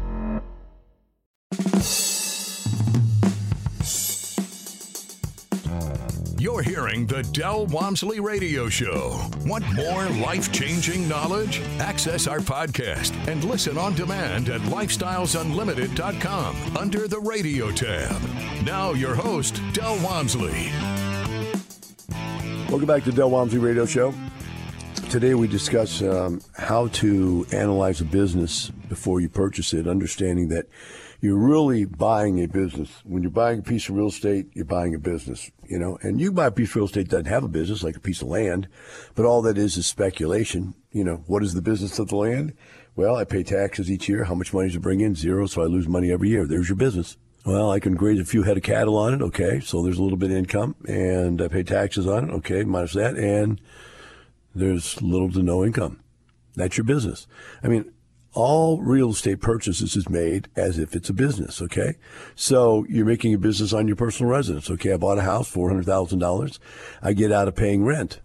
You're 6.41 6.63
hearing 6.63 7.05
the 7.05 7.21
Del 7.33 7.67
Walmsley 7.67 8.19
Radio 8.19 8.67
Show. 8.67 9.29
Want 9.45 9.63
more 9.73 10.09
life 10.09 10.51
changing 10.51 11.07
knowledge? 11.07 11.61
Access 11.79 12.25
our 12.25 12.39
podcast 12.39 13.13
and 13.27 13.43
listen 13.43 13.77
on 13.77 13.93
demand 13.95 14.49
at 14.49 14.61
lifestylesunlimited.com 14.61 16.77
under 16.77 17.07
the 17.07 17.19
radio 17.19 17.69
tab. 17.71 18.19
Now, 18.65 18.93
your 18.93 19.13
host, 19.13 19.61
Del 19.73 20.03
Walmsley. 20.03 20.71
Welcome 22.69 22.87
back 22.87 23.03
to 23.03 23.11
Del 23.11 23.29
Walmsley 23.29 23.59
Radio 23.59 23.85
Show. 23.85 24.11
Today 25.09 25.35
we 25.35 25.47
discuss 25.47 26.01
um, 26.01 26.41
how 26.57 26.87
to 26.87 27.45
analyze 27.51 28.01
a 28.01 28.05
business 28.05 28.71
before 28.89 29.19
you 29.19 29.29
purchase 29.29 29.73
it, 29.73 29.87
understanding 29.87 30.49
that 30.49 30.65
you're 31.21 31.37
really 31.37 31.85
buying 31.85 32.43
a 32.43 32.47
business. 32.47 32.89
When 33.05 33.21
you're 33.21 33.31
buying 33.31 33.59
a 33.59 33.63
piece 33.63 33.87
of 33.87 33.95
real 33.95 34.07
estate, 34.07 34.47
you're 34.53 34.65
buying 34.65 34.95
a 34.95 34.99
business, 34.99 35.51
you 35.67 35.77
know, 35.77 35.99
and 36.01 36.19
you 36.19 36.31
buy 36.31 36.47
a 36.47 36.51
piece 36.51 36.71
of 36.71 36.77
real 36.77 36.85
estate 36.85 37.09
that 37.09 37.17
doesn't 37.17 37.31
have 37.31 37.43
a 37.43 37.47
business, 37.47 37.83
like 37.83 37.95
a 37.95 38.01
piece 38.01 38.23
of 38.23 38.27
land, 38.27 38.67
but 39.13 39.25
all 39.25 39.43
that 39.43 39.57
is 39.57 39.77
is 39.77 39.85
speculation. 39.85 40.73
You 40.91 41.03
know, 41.03 41.23
what 41.27 41.43
is 41.43 41.53
the 41.53 41.61
business 41.61 41.99
of 41.99 42.09
the 42.09 42.15
land? 42.15 42.53
Well, 42.95 43.15
I 43.15 43.23
pay 43.23 43.43
taxes 43.43 43.89
each 43.89 44.09
year. 44.09 44.25
How 44.25 44.33
much 44.35 44.53
money 44.53 44.67
does 44.67 44.75
it 44.75 44.81
bring 44.81 44.99
in? 44.99 45.15
Zero, 45.15 45.45
so 45.45 45.61
I 45.61 45.65
lose 45.65 45.87
money 45.87 46.11
every 46.11 46.29
year. 46.29 46.45
There's 46.45 46.67
your 46.67 46.75
business. 46.75 47.17
Well, 47.45 47.71
I 47.71 47.79
can 47.79 47.95
graze 47.95 48.19
a 48.19 48.25
few 48.25 48.43
head 48.43 48.57
of 48.57 48.63
cattle 48.63 48.97
on 48.97 49.13
it. 49.13 49.21
Okay, 49.21 49.59
so 49.59 49.81
there's 49.81 49.97
a 49.97 50.03
little 50.03 50.17
bit 50.17 50.31
of 50.31 50.37
income, 50.37 50.75
and 50.87 51.41
I 51.41 51.47
pay 51.47 51.63
taxes 51.63 52.07
on 52.07 52.29
it. 52.29 52.33
Okay, 52.33 52.63
minus 52.63 52.93
that, 52.93 53.15
and 53.15 53.61
there's 54.53 55.01
little 55.01 55.31
to 55.31 55.43
no 55.43 55.63
income. 55.63 55.99
That's 56.55 56.77
your 56.77 56.83
business. 56.83 57.27
I 57.63 57.67
mean, 57.67 57.93
all 58.33 58.81
real 58.81 59.09
estate 59.11 59.41
purchases 59.41 59.95
is 59.95 60.09
made 60.09 60.47
as 60.55 60.79
if 60.79 60.95
it's 60.95 61.09
a 61.09 61.13
business, 61.13 61.61
okay? 61.61 61.95
So 62.35 62.85
you're 62.87 63.05
making 63.05 63.33
a 63.33 63.37
business 63.37 63.73
on 63.73 63.87
your 63.87 63.97
personal 63.97 64.31
residence, 64.31 64.69
okay? 64.71 64.93
I 64.93 64.97
bought 64.97 65.17
a 65.17 65.23
house, 65.23 65.53
$400,000. 65.53 66.59
I 67.01 67.13
get 67.13 67.31
out 67.31 67.47
of 67.47 67.55
paying 67.55 67.83
rent. 67.83 68.21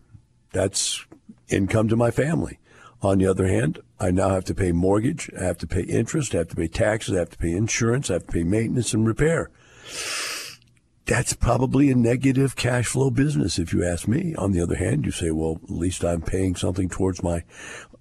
That's 0.53 1.05
income 1.49 1.88
to 1.88 1.97
my 1.97 2.11
family. 2.11 2.59
On 3.03 3.19
the 3.19 3.27
other 3.27 3.47
hand, 3.47 3.81
I 4.01 4.11
now 4.11 4.31
have 4.31 4.45
to 4.47 4.55
pay 4.55 4.73
mortgage, 4.73 5.31
I 5.38 5.45
have 5.45 5.59
to 5.59 5.66
pay 5.66 5.83
interest, 5.83 6.35
I 6.35 6.38
have 6.38 6.49
to 6.49 6.57
pay 6.57 6.69
taxes, 6.69 7.14
I 7.14 7.19
have 7.21 7.31
to 7.31 7.38
pay 7.38 7.53
insurance, 7.53 8.11
I 8.11 8.14
have 8.14 8.27
to 8.27 8.33
pay 8.33 8.45
maintenance 8.45 8.95
and 8.95 9.07
repair. 9.07 9.51
That's 11.05 11.35
probably 11.35 11.90
a 11.90 11.95
negative 11.95 12.57
cash 12.57 12.87
flow 12.87 13.11
business, 13.11 13.59
if 13.59 13.73
you 13.73 13.85
ask 13.85 14.09
me. 14.09 14.35
On 14.35 14.53
the 14.53 14.61
other 14.61 14.75
hand, 14.75 15.07
you 15.07 15.12
say, 15.12 15.31
well, 15.31 15.61
at 15.62 15.71
least 15.71 16.05
I'm 16.05 16.21
paying 16.21 16.57
something 16.57 16.88
towards 16.88 17.23
my 17.23 17.45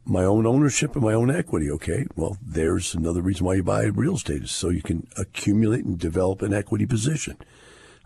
my 0.06 0.24
own 0.24 0.46
ownership 0.46 0.96
and 0.96 1.04
my 1.04 1.13
own 1.13 1.32
equity. 1.32 1.70
Okay, 1.70 2.06
well, 2.15 2.38
there's 2.41 2.94
another 2.94 3.22
reason 3.22 3.46
why 3.46 3.56
you 3.56 3.63
buy 3.63 3.86
real 3.86 4.15
estate 4.15 4.44
is 4.44 4.52
so 4.52 4.70
you 4.70 4.82
can 4.82 5.08
accumulate 5.18 5.84
and 5.84 5.98
develop 5.98 6.41
an 6.41 6.54
equity 6.54 6.86
position. 6.86 7.38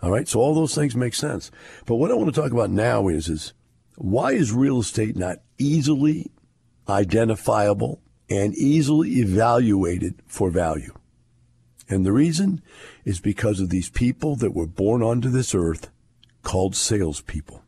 All 0.01 0.11
right, 0.11 0.27
so 0.27 0.39
all 0.39 0.55
those 0.55 0.73
things 0.73 0.95
make 0.95 1.13
sense. 1.13 1.51
But 1.85 1.95
what 1.95 2.09
I 2.09 2.13
want 2.13 2.33
to 2.33 2.41
talk 2.41 2.51
about 2.51 2.69
now 2.69 3.09
is 3.09 3.27
is 3.27 3.53
why 3.95 4.31
is 4.31 4.53
real 4.53 4.79
estate 4.79 5.17
not 5.17 5.39
easily 5.57 6.31
identifiable 6.87 8.01
and 8.29 8.55
easily 8.55 9.15
evaluated 9.19 10.21
for 10.25 10.49
value? 10.49 10.93
And 11.89 12.05
the 12.05 12.13
reason 12.13 12.61
is 13.03 13.19
because 13.19 13.59
of 13.59 13.69
these 13.69 13.89
people 13.89 14.37
that 14.37 14.53
were 14.53 14.67
born 14.67 15.01
onto 15.01 15.29
this 15.29 15.53
earth 15.53 15.89
called 16.43 16.75
salespeople. 16.75 17.63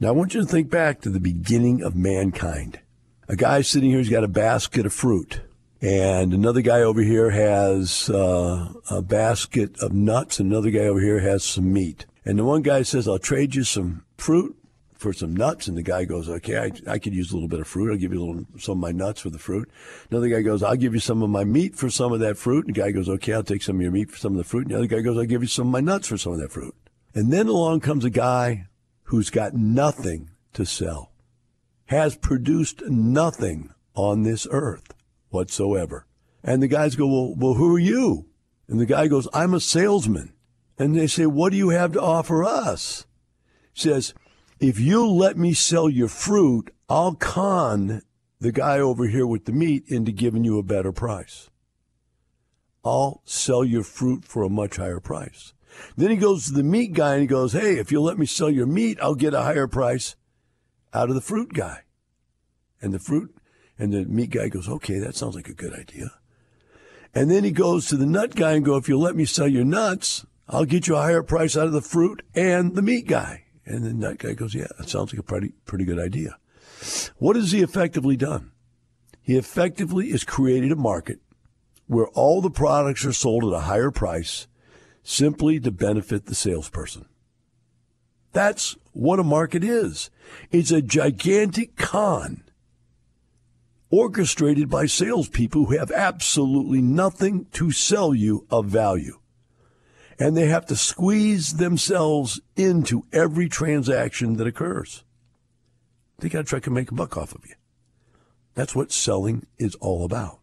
Now 0.00 0.08
I 0.08 0.12
want 0.12 0.32
you 0.32 0.40
to 0.40 0.46
think 0.46 0.70
back 0.70 1.00
to 1.02 1.10
the 1.10 1.20
beginning 1.20 1.82
of 1.82 1.94
mankind 1.94 2.80
a 3.28 3.36
guy 3.36 3.62
sitting 3.62 3.90
here, 3.90 3.98
he's 3.98 4.08
got 4.08 4.24
a 4.24 4.28
basket 4.28 4.86
of 4.86 4.92
fruit. 4.92 5.40
And 5.80 6.32
another 6.32 6.62
guy 6.62 6.80
over 6.80 7.02
here 7.02 7.30
has 7.30 8.08
uh, 8.08 8.72
a 8.90 9.02
basket 9.02 9.78
of 9.80 9.92
nuts. 9.92 10.40
and 10.40 10.50
Another 10.50 10.70
guy 10.70 10.80
over 10.86 11.00
here 11.00 11.20
has 11.20 11.44
some 11.44 11.72
meat. 11.72 12.06
And 12.24 12.38
the 12.38 12.44
one 12.44 12.62
guy 12.62 12.82
says, 12.82 13.06
I'll 13.06 13.18
trade 13.18 13.54
you 13.54 13.64
some 13.64 14.04
fruit 14.16 14.56
for 14.94 15.12
some 15.12 15.36
nuts. 15.36 15.68
And 15.68 15.76
the 15.76 15.82
guy 15.82 16.06
goes, 16.06 16.28
okay, 16.28 16.56
I, 16.56 16.92
I 16.92 16.98
could 16.98 17.14
use 17.14 17.30
a 17.30 17.34
little 17.34 17.48
bit 17.48 17.60
of 17.60 17.66
fruit. 17.66 17.92
I'll 17.92 17.98
give 17.98 18.14
you 18.14 18.18
a 18.18 18.24
little, 18.24 18.46
some 18.58 18.78
of 18.78 18.78
my 18.78 18.92
nuts 18.92 19.20
for 19.20 19.28
the 19.28 19.38
fruit. 19.38 19.70
Another 20.10 20.28
guy 20.28 20.40
goes, 20.40 20.62
I'll 20.62 20.76
give 20.76 20.94
you 20.94 21.00
some 21.00 21.22
of 21.22 21.28
my 21.28 21.44
meat 21.44 21.76
for 21.76 21.90
some 21.90 22.14
of 22.14 22.20
that 22.20 22.38
fruit. 22.38 22.66
And 22.66 22.74
the 22.74 22.80
guy 22.80 22.90
goes, 22.90 23.08
okay, 23.08 23.34
I'll 23.34 23.42
take 23.42 23.62
some 23.62 23.76
of 23.76 23.82
your 23.82 23.92
meat 23.92 24.10
for 24.10 24.16
some 24.16 24.32
of 24.32 24.38
the 24.38 24.44
fruit. 24.44 24.62
And 24.62 24.70
the 24.70 24.78
other 24.78 24.86
guy 24.86 25.00
goes, 25.00 25.18
I'll 25.18 25.26
give 25.26 25.42
you 25.42 25.48
some 25.48 25.66
of 25.66 25.72
my 25.72 25.80
nuts 25.80 26.08
for 26.08 26.16
some 26.16 26.32
of 26.32 26.38
that 26.38 26.52
fruit. 26.52 26.74
And 27.14 27.30
then 27.30 27.46
along 27.46 27.80
comes 27.80 28.06
a 28.06 28.10
guy 28.10 28.68
who's 29.04 29.28
got 29.28 29.52
nothing 29.52 30.30
to 30.54 30.64
sell 30.64 31.10
has 31.86 32.16
produced 32.16 32.82
nothing 32.86 33.72
on 33.94 34.22
this 34.22 34.46
earth 34.50 34.94
whatsoever. 35.30 36.06
And 36.42 36.62
the 36.62 36.68
guys 36.68 36.96
go, 36.96 37.06
well, 37.06 37.34
well, 37.36 37.54
who 37.54 37.74
are 37.74 37.80
you? 37.80 38.26
And 38.68 38.80
the 38.80 38.86
guy 38.86 39.06
goes, 39.06 39.28
I'm 39.32 39.54
a 39.54 39.60
salesman. 39.60 40.32
And 40.78 40.96
they 40.96 41.06
say, 41.06 41.26
what 41.26 41.52
do 41.52 41.56
you 41.56 41.70
have 41.70 41.92
to 41.92 42.02
offer 42.02 42.44
us? 42.44 43.06
He 43.72 43.80
says, 43.80 44.14
if 44.60 44.78
you'll 44.78 45.16
let 45.16 45.36
me 45.36 45.52
sell 45.52 45.88
your 45.88 46.08
fruit, 46.08 46.74
I'll 46.88 47.14
con 47.14 48.02
the 48.40 48.52
guy 48.52 48.78
over 48.78 49.06
here 49.06 49.26
with 49.26 49.44
the 49.44 49.52
meat 49.52 49.84
into 49.88 50.12
giving 50.12 50.44
you 50.44 50.58
a 50.58 50.62
better 50.62 50.92
price. 50.92 51.50
I'll 52.84 53.22
sell 53.24 53.64
your 53.64 53.82
fruit 53.82 54.24
for 54.24 54.42
a 54.42 54.50
much 54.50 54.76
higher 54.76 55.00
price. 55.00 55.54
Then 55.96 56.10
he 56.10 56.16
goes 56.16 56.46
to 56.46 56.52
the 56.52 56.62
meat 56.62 56.92
guy 56.92 57.14
and 57.14 57.22
he 57.22 57.26
goes, 57.26 57.52
Hey, 57.52 57.78
if 57.78 57.90
you'll 57.90 58.04
let 58.04 58.18
me 58.18 58.26
sell 58.26 58.50
your 58.50 58.66
meat, 58.66 58.98
I'll 59.00 59.14
get 59.14 59.34
a 59.34 59.42
higher 59.42 59.66
price 59.66 60.14
out 60.94 61.08
of 61.08 61.14
the 61.14 61.20
fruit 61.20 61.52
guy. 61.52 61.80
And 62.80 62.94
the 62.94 62.98
fruit 62.98 63.34
and 63.78 63.92
the 63.92 64.04
meat 64.04 64.30
guy 64.30 64.48
goes, 64.48 64.68
Okay, 64.68 64.98
that 64.98 65.16
sounds 65.16 65.34
like 65.34 65.48
a 65.48 65.54
good 65.54 65.74
idea. 65.74 66.10
And 67.14 67.30
then 67.30 67.44
he 67.44 67.50
goes 67.50 67.86
to 67.88 67.96
the 67.96 68.06
nut 68.06 68.34
guy 68.34 68.52
and 68.52 68.64
go, 68.64 68.76
If 68.76 68.88
you'll 68.88 69.00
let 69.00 69.16
me 69.16 69.24
sell 69.24 69.48
your 69.48 69.64
nuts, 69.64 70.24
I'll 70.48 70.64
get 70.64 70.86
you 70.86 70.96
a 70.96 71.02
higher 71.02 71.22
price 71.22 71.56
out 71.56 71.66
of 71.66 71.72
the 71.72 71.80
fruit 71.80 72.22
and 72.34 72.74
the 72.74 72.82
meat 72.82 73.06
guy. 73.06 73.44
And 73.66 73.84
the 73.84 73.92
nut 73.92 74.18
guy 74.18 74.34
goes, 74.34 74.54
Yeah, 74.54 74.66
that 74.78 74.88
sounds 74.88 75.12
like 75.12 75.20
a 75.20 75.24
pretty 75.24 75.52
pretty 75.64 75.84
good 75.84 75.98
idea. 75.98 76.38
What 77.16 77.36
has 77.36 77.52
he 77.52 77.62
effectively 77.62 78.16
done? 78.16 78.52
He 79.22 79.36
effectively 79.36 80.10
has 80.10 80.22
created 80.22 80.70
a 80.70 80.76
market 80.76 81.20
where 81.86 82.08
all 82.08 82.40
the 82.40 82.50
products 82.50 83.04
are 83.04 83.12
sold 83.12 83.44
at 83.44 83.56
a 83.56 83.60
higher 83.60 83.90
price 83.90 84.46
simply 85.02 85.60
to 85.60 85.70
benefit 85.70 86.26
the 86.26 86.34
salesperson. 86.34 87.06
That's 88.32 88.76
what 88.94 89.20
a 89.20 89.24
market 89.24 89.62
is. 89.62 90.10
It's 90.50 90.70
a 90.70 90.82
gigantic 90.82 91.76
con 91.76 92.44
orchestrated 93.90 94.68
by 94.68 94.86
salespeople 94.86 95.66
who 95.66 95.78
have 95.78 95.90
absolutely 95.92 96.82
nothing 96.82 97.46
to 97.52 97.70
sell 97.70 98.12
you 98.12 98.44
of 98.50 98.66
value. 98.66 99.20
And 100.18 100.36
they 100.36 100.46
have 100.46 100.66
to 100.66 100.76
squeeze 100.76 101.54
themselves 101.54 102.40
into 102.56 103.06
every 103.12 103.48
transaction 103.48 104.36
that 104.36 104.46
occurs. 104.46 105.04
They 106.18 106.28
got 106.28 106.38
to 106.38 106.44
try 106.44 106.60
to 106.60 106.70
make 106.70 106.90
a 106.90 106.94
buck 106.94 107.16
off 107.16 107.34
of 107.34 107.44
you. 107.46 107.54
That's 108.54 108.74
what 108.74 108.92
selling 108.92 109.46
is 109.58 109.74
all 109.76 110.04
about. 110.04 110.40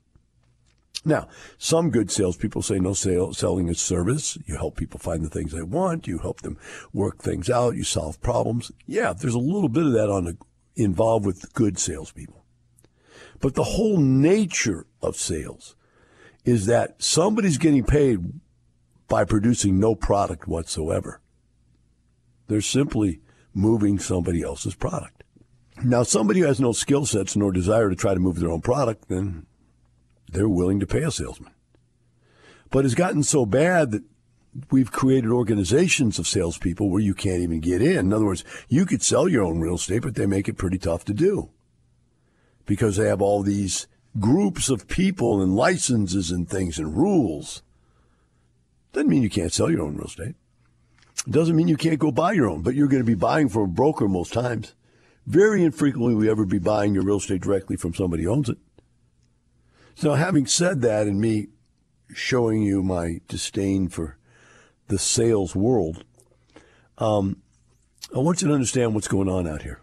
Now, 1.03 1.27
some 1.57 1.89
good 1.89 2.11
salespeople 2.11 2.61
say 2.61 2.77
no 2.77 2.93
sale, 2.93 3.33
selling 3.33 3.69
is 3.69 3.79
service. 3.79 4.37
You 4.45 4.57
help 4.57 4.77
people 4.77 4.99
find 4.99 5.23
the 5.23 5.29
things 5.29 5.51
they 5.51 5.63
want. 5.63 6.07
You 6.07 6.19
help 6.19 6.41
them 6.41 6.59
work 6.93 7.19
things 7.19 7.49
out. 7.49 7.75
You 7.75 7.83
solve 7.83 8.21
problems. 8.21 8.71
Yeah, 8.85 9.13
there's 9.13 9.33
a 9.33 9.39
little 9.39 9.69
bit 9.69 9.87
of 9.87 9.93
that 9.93 10.09
on 10.09 10.25
the, 10.25 10.37
involved 10.75 11.25
with 11.25 11.53
good 11.53 11.79
salespeople. 11.79 12.45
But 13.39 13.55
the 13.55 13.63
whole 13.63 13.97
nature 13.97 14.85
of 15.01 15.15
sales 15.15 15.75
is 16.45 16.67
that 16.67 17.01
somebody's 17.01 17.57
getting 17.57 17.83
paid 17.83 18.19
by 19.07 19.25
producing 19.25 19.79
no 19.79 19.95
product 19.95 20.47
whatsoever. 20.47 21.19
They're 22.47 22.61
simply 22.61 23.21
moving 23.53 23.97
somebody 23.97 24.43
else's 24.43 24.75
product. 24.75 25.23
Now, 25.83 26.03
somebody 26.03 26.41
who 26.41 26.45
has 26.45 26.59
no 26.59 26.73
skill 26.73 27.07
sets 27.07 27.35
nor 27.35 27.51
desire 27.51 27.89
to 27.89 27.95
try 27.95 28.13
to 28.13 28.19
move 28.19 28.39
their 28.39 28.51
own 28.51 28.61
product, 28.61 29.07
then 29.09 29.47
they're 30.31 30.49
willing 30.49 30.79
to 30.79 30.87
pay 30.87 31.03
a 31.03 31.11
salesman. 31.11 31.51
But 32.69 32.85
it's 32.85 32.95
gotten 32.95 33.23
so 33.23 33.45
bad 33.45 33.91
that 33.91 34.03
we've 34.69 34.91
created 34.91 35.31
organizations 35.31 36.19
of 36.19 36.27
salespeople 36.27 36.89
where 36.89 37.01
you 37.01 37.13
can't 37.13 37.41
even 37.41 37.59
get 37.59 37.81
in. 37.81 37.97
In 37.97 38.13
other 38.13 38.25
words, 38.25 38.43
you 38.67 38.85
could 38.85 39.01
sell 39.01 39.27
your 39.27 39.43
own 39.43 39.59
real 39.59 39.75
estate, 39.75 40.01
but 40.01 40.15
they 40.15 40.25
make 40.25 40.47
it 40.47 40.57
pretty 40.57 40.77
tough 40.77 41.05
to 41.05 41.13
do 41.13 41.49
because 42.65 42.97
they 42.97 43.07
have 43.07 43.21
all 43.21 43.43
these 43.43 43.87
groups 44.19 44.69
of 44.69 44.87
people 44.87 45.41
and 45.41 45.55
licenses 45.55 46.31
and 46.31 46.49
things 46.49 46.77
and 46.79 46.97
rules. 46.97 47.61
Doesn't 48.93 49.09
mean 49.09 49.23
you 49.23 49.29
can't 49.29 49.53
sell 49.53 49.71
your 49.71 49.83
own 49.83 49.95
real 49.95 50.07
estate. 50.07 50.35
Doesn't 51.29 51.55
mean 51.55 51.67
you 51.67 51.77
can't 51.77 51.99
go 51.99 52.11
buy 52.11 52.33
your 52.33 52.49
own, 52.49 52.61
but 52.61 52.75
you're 52.75 52.87
going 52.87 53.03
to 53.03 53.07
be 53.07 53.15
buying 53.15 53.47
from 53.47 53.63
a 53.63 53.67
broker 53.67 54.07
most 54.07 54.33
times. 54.33 54.73
Very 55.27 55.63
infrequently 55.63 56.15
will 56.15 56.25
you 56.25 56.31
ever 56.31 56.45
be 56.45 56.59
buying 56.59 56.93
your 56.93 57.03
real 57.03 57.17
estate 57.17 57.41
directly 57.41 57.77
from 57.77 57.93
somebody 57.93 58.23
who 58.23 58.31
owns 58.31 58.49
it. 58.49 58.57
So, 59.95 60.13
having 60.13 60.45
said 60.45 60.81
that, 60.81 61.07
and 61.07 61.19
me 61.19 61.47
showing 62.13 62.61
you 62.61 62.83
my 62.83 63.21
disdain 63.27 63.87
for 63.87 64.17
the 64.87 64.99
sales 64.99 65.55
world, 65.55 66.03
um, 66.97 67.37
I 68.13 68.19
want 68.19 68.41
you 68.41 68.47
to 68.47 68.53
understand 68.53 68.93
what's 68.93 69.07
going 69.07 69.29
on 69.29 69.47
out 69.47 69.61
here. 69.61 69.81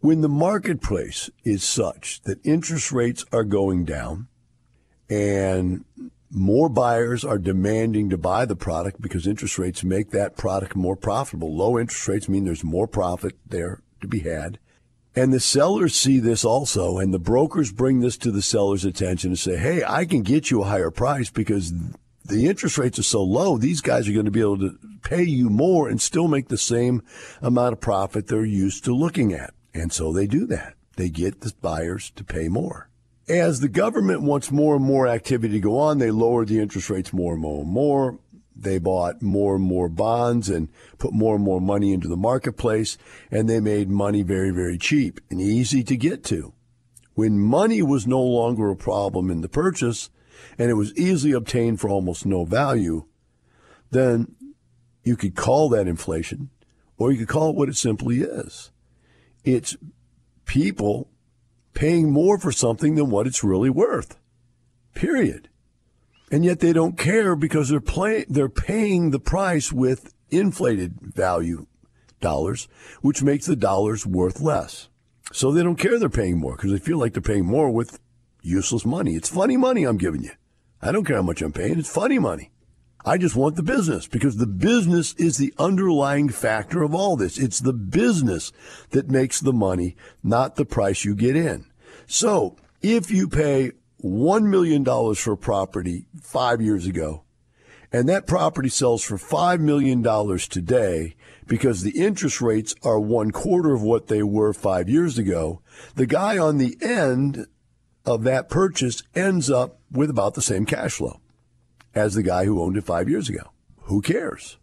When 0.00 0.20
the 0.20 0.28
marketplace 0.28 1.30
is 1.44 1.62
such 1.62 2.22
that 2.22 2.44
interest 2.44 2.90
rates 2.90 3.24
are 3.32 3.44
going 3.44 3.84
down 3.84 4.28
and 5.08 5.84
more 6.30 6.68
buyers 6.68 7.24
are 7.24 7.38
demanding 7.38 8.08
to 8.08 8.16
buy 8.16 8.46
the 8.46 8.56
product 8.56 9.00
because 9.00 9.26
interest 9.26 9.58
rates 9.58 9.84
make 9.84 10.10
that 10.10 10.36
product 10.36 10.74
more 10.74 10.96
profitable. 10.96 11.54
Low 11.54 11.78
interest 11.78 12.08
rates 12.08 12.28
mean 12.28 12.44
there's 12.44 12.64
more 12.64 12.86
profit 12.86 13.36
there 13.46 13.82
to 14.00 14.08
be 14.08 14.20
had. 14.20 14.58
And 15.14 15.32
the 15.32 15.40
sellers 15.40 15.94
see 15.94 16.18
this 16.20 16.44
also, 16.44 16.98
and 16.98 17.12
the 17.12 17.18
brokers 17.18 17.70
bring 17.70 18.00
this 18.00 18.16
to 18.18 18.30
the 18.30 18.40
seller's 18.40 18.84
attention 18.84 19.32
and 19.32 19.38
say, 19.38 19.56
hey, 19.56 19.84
I 19.86 20.06
can 20.06 20.22
get 20.22 20.50
you 20.50 20.62
a 20.62 20.66
higher 20.66 20.90
price 20.90 21.28
because 21.28 21.72
the 22.24 22.46
interest 22.46 22.78
rates 22.78 22.98
are 22.98 23.02
so 23.02 23.22
low, 23.22 23.58
these 23.58 23.82
guys 23.82 24.08
are 24.08 24.12
going 24.12 24.24
to 24.24 24.30
be 24.30 24.40
able 24.40 24.58
to 24.58 24.78
pay 25.02 25.22
you 25.22 25.50
more 25.50 25.88
and 25.88 26.00
still 26.00 26.28
make 26.28 26.48
the 26.48 26.56
same 26.56 27.02
amount 27.42 27.74
of 27.74 27.80
profit 27.80 28.26
they're 28.26 28.44
used 28.44 28.84
to 28.84 28.94
looking 28.94 29.32
at. 29.34 29.52
And 29.74 29.92
so 29.92 30.12
they 30.12 30.26
do 30.26 30.46
that. 30.46 30.74
They 30.96 31.10
get 31.10 31.40
the 31.40 31.52
buyers 31.60 32.10
to 32.16 32.24
pay 32.24 32.48
more. 32.48 32.88
As 33.28 33.60
the 33.60 33.68
government 33.68 34.22
wants 34.22 34.50
more 34.50 34.76
and 34.76 34.84
more 34.84 35.06
activity 35.06 35.54
to 35.54 35.60
go 35.60 35.78
on, 35.78 35.98
they 35.98 36.10
lower 36.10 36.44
the 36.44 36.58
interest 36.58 36.90
rates 36.90 37.12
more 37.12 37.34
and 37.34 37.42
more 37.42 37.62
and 37.62 37.70
more. 37.70 38.18
They 38.54 38.78
bought 38.78 39.22
more 39.22 39.56
and 39.56 39.64
more 39.64 39.88
bonds 39.88 40.48
and 40.48 40.68
put 40.98 41.12
more 41.12 41.34
and 41.34 41.44
more 41.44 41.60
money 41.60 41.92
into 41.92 42.08
the 42.08 42.16
marketplace, 42.16 42.98
and 43.30 43.48
they 43.48 43.60
made 43.60 43.90
money 43.90 44.22
very, 44.22 44.50
very 44.50 44.78
cheap 44.78 45.20
and 45.30 45.40
easy 45.40 45.82
to 45.84 45.96
get 45.96 46.22
to. 46.24 46.52
When 47.14 47.38
money 47.38 47.82
was 47.82 48.06
no 48.06 48.20
longer 48.20 48.70
a 48.70 48.76
problem 48.76 49.30
in 49.30 49.40
the 49.40 49.48
purchase 49.48 50.10
and 50.58 50.70
it 50.70 50.74
was 50.74 50.96
easily 50.96 51.32
obtained 51.32 51.80
for 51.80 51.88
almost 51.88 52.24
no 52.24 52.44
value, 52.44 53.04
then 53.90 54.34
you 55.04 55.16
could 55.16 55.34
call 55.34 55.68
that 55.70 55.88
inflation 55.88 56.50
or 56.96 57.12
you 57.12 57.18
could 57.18 57.28
call 57.28 57.50
it 57.50 57.56
what 57.56 57.68
it 57.68 57.76
simply 57.76 58.22
is. 58.22 58.70
It's 59.44 59.76
people 60.46 61.10
paying 61.74 62.10
more 62.10 62.38
for 62.38 62.52
something 62.52 62.94
than 62.94 63.10
what 63.10 63.26
it's 63.26 63.44
really 63.44 63.70
worth. 63.70 64.18
Period 64.94 65.48
and 66.32 66.46
yet 66.46 66.60
they 66.60 66.72
don't 66.72 66.96
care 66.96 67.36
because 67.36 67.68
they're 67.68 67.78
play, 67.78 68.24
they're 68.26 68.48
paying 68.48 69.10
the 69.10 69.20
price 69.20 69.70
with 69.70 70.14
inflated 70.30 70.98
value 70.98 71.66
dollars, 72.20 72.68
which 73.02 73.22
makes 73.22 73.44
the 73.44 73.54
dollars 73.54 74.06
worth 74.06 74.40
less. 74.40 74.88
So 75.30 75.52
they 75.52 75.62
don't 75.62 75.76
care 75.76 75.98
they're 75.98 76.08
paying 76.08 76.38
more 76.38 76.56
because 76.56 76.72
they 76.72 76.78
feel 76.78 76.98
like 76.98 77.12
they're 77.12 77.22
paying 77.22 77.44
more 77.44 77.70
with 77.70 78.00
useless 78.40 78.86
money. 78.86 79.14
It's 79.14 79.28
funny 79.28 79.58
money 79.58 79.84
I'm 79.84 79.98
giving 79.98 80.22
you. 80.22 80.32
I 80.80 80.90
don't 80.90 81.04
care 81.04 81.16
how 81.16 81.22
much 81.22 81.42
I'm 81.42 81.52
paying. 81.52 81.78
It's 81.78 81.92
funny 81.92 82.18
money. 82.18 82.50
I 83.04 83.18
just 83.18 83.36
want 83.36 83.56
the 83.56 83.62
business 83.62 84.06
because 84.06 84.36
the 84.36 84.46
business 84.46 85.12
is 85.14 85.36
the 85.36 85.52
underlying 85.58 86.30
factor 86.30 86.82
of 86.82 86.94
all 86.94 87.16
this. 87.16 87.38
It's 87.38 87.58
the 87.58 87.72
business 87.72 88.52
that 88.90 89.10
makes 89.10 89.40
the 89.40 89.52
money, 89.52 89.96
not 90.22 90.56
the 90.56 90.64
price 90.64 91.04
you 91.04 91.14
get 91.14 91.36
in. 91.36 91.66
So 92.06 92.56
if 92.80 93.10
you 93.10 93.28
pay 93.28 93.72
$1 94.02 94.44
million 94.44 94.84
for 95.14 95.32
a 95.32 95.36
property 95.36 96.06
five 96.20 96.60
years 96.60 96.86
ago, 96.86 97.24
and 97.92 98.08
that 98.08 98.26
property 98.26 98.68
sells 98.68 99.04
for 99.04 99.16
$5 99.16 99.60
million 99.60 100.02
today 100.38 101.14
because 101.46 101.82
the 101.82 101.98
interest 101.98 102.40
rates 102.40 102.74
are 102.82 102.98
one 102.98 103.30
quarter 103.30 103.74
of 103.74 103.82
what 103.82 104.06
they 104.06 104.22
were 104.22 104.52
five 104.52 104.88
years 104.88 105.18
ago, 105.18 105.60
the 105.94 106.06
guy 106.06 106.38
on 106.38 106.58
the 106.58 106.76
end 106.80 107.46
of 108.04 108.24
that 108.24 108.48
purchase 108.48 109.02
ends 109.14 109.50
up 109.50 109.78
with 109.90 110.10
about 110.10 110.34
the 110.34 110.42
same 110.42 110.64
cash 110.64 110.94
flow 110.94 111.20
as 111.94 112.14
the 112.14 112.22
guy 112.22 112.44
who 112.44 112.62
owned 112.62 112.76
it 112.76 112.84
five 112.84 113.08
years 113.08 113.28
ago. 113.28 113.52
Who 113.82 114.00
cares? 114.00 114.58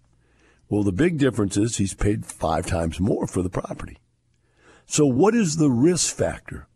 Well, 0.68 0.84
the 0.84 0.92
big 0.92 1.18
difference 1.18 1.58
is 1.58 1.78
he's 1.78 1.94
paid 1.94 2.26
five 2.26 2.66
times 2.66 3.00
more 3.00 3.28
for 3.28 3.42
the 3.42 3.50
property. 3.50 3.98
So, 4.86 5.06
what 5.06 5.36
is 5.36 5.58
the 5.58 5.70
risk 5.70 6.16
factor? 6.16 6.68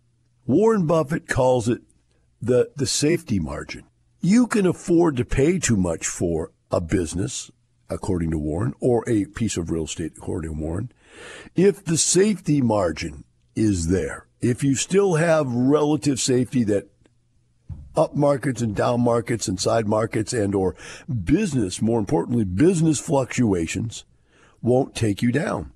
Warren 0.46 0.86
Buffett 0.86 1.28
calls 1.28 1.68
it 1.70 1.82
the, 2.44 2.72
the 2.76 2.86
safety 2.86 3.40
margin. 3.40 3.84
You 4.20 4.48
can 4.48 4.66
afford 4.66 5.16
to 5.18 5.26
pay 5.26 5.60
too 5.60 5.78
much 5.78 6.08
for 6.08 6.52
a 6.72 6.82
business, 6.82 7.52
according 7.90 8.32
to 8.32 8.38
Warren, 8.38 8.74
or 8.82 9.04
a 9.08 9.26
piece 9.26 9.56
of 9.56 9.72
real 9.72 9.86
estate, 9.86 10.14
according 10.18 10.52
to 10.52 10.60
Warren, 10.60 10.92
if 11.56 11.84
the 11.86 11.98
safety 11.98 12.62
margin 12.62 13.24
is 13.56 13.88
there. 13.88 14.28
If 14.42 14.62
you 14.64 14.76
still 14.76 15.16
have 15.16 15.48
relative 15.48 16.20
safety 16.20 16.66
that 16.66 16.90
up 17.96 18.16
markets 18.16 18.62
and 18.62 18.76
down 18.76 19.00
markets 19.02 19.48
and 19.48 19.60
side 19.60 19.88
markets 19.88 20.34
and 20.34 20.54
or 20.54 20.76
business, 21.24 21.82
more 21.82 22.00
importantly, 22.00 22.44
business 22.44 23.00
fluctuations 23.00 24.04
won't 24.62 24.96
take 24.96 25.22
you 25.22 25.32
down. 25.32 25.72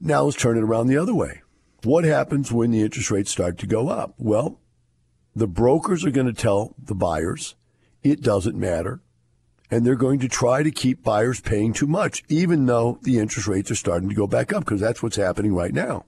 Now 0.00 0.24
let's 0.24 0.36
turn 0.36 0.58
it 0.58 0.64
around 0.64 0.88
the 0.88 0.96
other 0.96 1.14
way. 1.14 1.42
What 1.84 2.04
happens 2.04 2.50
when 2.50 2.72
the 2.72 2.82
interest 2.82 3.10
rates 3.10 3.30
start 3.30 3.58
to 3.58 3.66
go 3.66 3.88
up? 3.88 4.14
Well, 4.18 4.61
the 5.34 5.46
brokers 5.46 6.04
are 6.04 6.10
going 6.10 6.26
to 6.26 6.32
tell 6.32 6.74
the 6.78 6.94
buyers 6.94 7.54
it 8.02 8.20
doesn't 8.20 8.56
matter. 8.56 9.00
And 9.70 9.86
they're 9.86 9.94
going 9.94 10.18
to 10.20 10.28
try 10.28 10.62
to 10.62 10.70
keep 10.70 11.02
buyers 11.02 11.40
paying 11.40 11.72
too 11.72 11.86
much, 11.86 12.22
even 12.28 12.66
though 12.66 12.98
the 13.02 13.18
interest 13.18 13.48
rates 13.48 13.70
are 13.70 13.74
starting 13.74 14.10
to 14.10 14.14
go 14.14 14.26
back 14.26 14.52
up, 14.52 14.64
because 14.64 14.80
that's 14.80 15.02
what's 15.02 15.16
happening 15.16 15.54
right 15.54 15.72
now. 15.72 16.04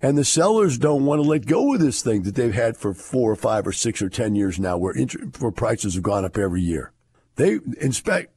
And 0.00 0.16
the 0.16 0.24
sellers 0.24 0.78
don't 0.78 1.04
want 1.04 1.20
to 1.20 1.28
let 1.28 1.44
go 1.44 1.74
of 1.74 1.80
this 1.80 2.02
thing 2.02 2.22
that 2.22 2.36
they've 2.36 2.54
had 2.54 2.76
for 2.76 2.94
four 2.94 3.32
or 3.32 3.36
five 3.36 3.66
or 3.66 3.72
six 3.72 4.00
or 4.00 4.08
ten 4.08 4.36
years 4.36 4.60
now, 4.60 4.78
where, 4.78 4.94
inter- 4.94 5.26
where 5.40 5.50
prices 5.50 5.94
have 5.94 6.04
gone 6.04 6.24
up 6.24 6.38
every 6.38 6.62
year. 6.62 6.92
They 7.34 7.58
inspect, 7.80 8.32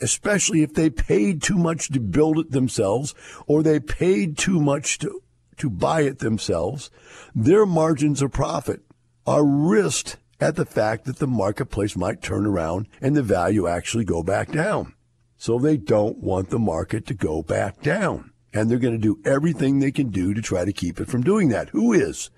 especially 0.00 0.62
if 0.62 0.74
they 0.74 0.90
paid 0.90 1.42
too 1.42 1.58
much 1.58 1.88
to 1.88 2.00
build 2.00 2.38
it 2.38 2.52
themselves 2.52 3.14
or 3.46 3.62
they 3.62 3.80
paid 3.80 4.38
too 4.38 4.60
much 4.60 4.98
to, 5.00 5.20
to 5.56 5.68
buy 5.68 6.02
it 6.02 6.20
themselves, 6.20 6.90
their 7.34 7.66
margins 7.66 8.22
of 8.22 8.30
profit 8.30 8.82
are 9.28 9.44
risked 9.44 10.16
at 10.40 10.56
the 10.56 10.64
fact 10.64 11.04
that 11.04 11.18
the 11.18 11.26
marketplace 11.26 11.94
might 11.94 12.22
turn 12.22 12.46
around 12.46 12.88
and 13.02 13.14
the 13.14 13.22
value 13.22 13.68
actually 13.68 14.04
go 14.04 14.22
back 14.22 14.50
down. 14.50 14.94
So 15.36 15.58
they 15.58 15.76
don't 15.76 16.16
want 16.18 16.48
the 16.48 16.58
market 16.58 17.06
to 17.06 17.14
go 17.14 17.42
back 17.42 17.82
down. 17.82 18.32
And 18.54 18.70
they're 18.70 18.78
going 18.78 18.98
to 18.98 18.98
do 18.98 19.20
everything 19.30 19.78
they 19.78 19.90
can 19.92 20.08
do 20.08 20.32
to 20.32 20.40
try 20.40 20.64
to 20.64 20.72
keep 20.72 20.98
it 20.98 21.08
from 21.08 21.22
doing 21.22 21.50
that. 21.50 21.68
Who 21.68 21.92
is? 21.92 22.30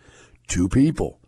Two 0.49 0.69
people 0.69 1.21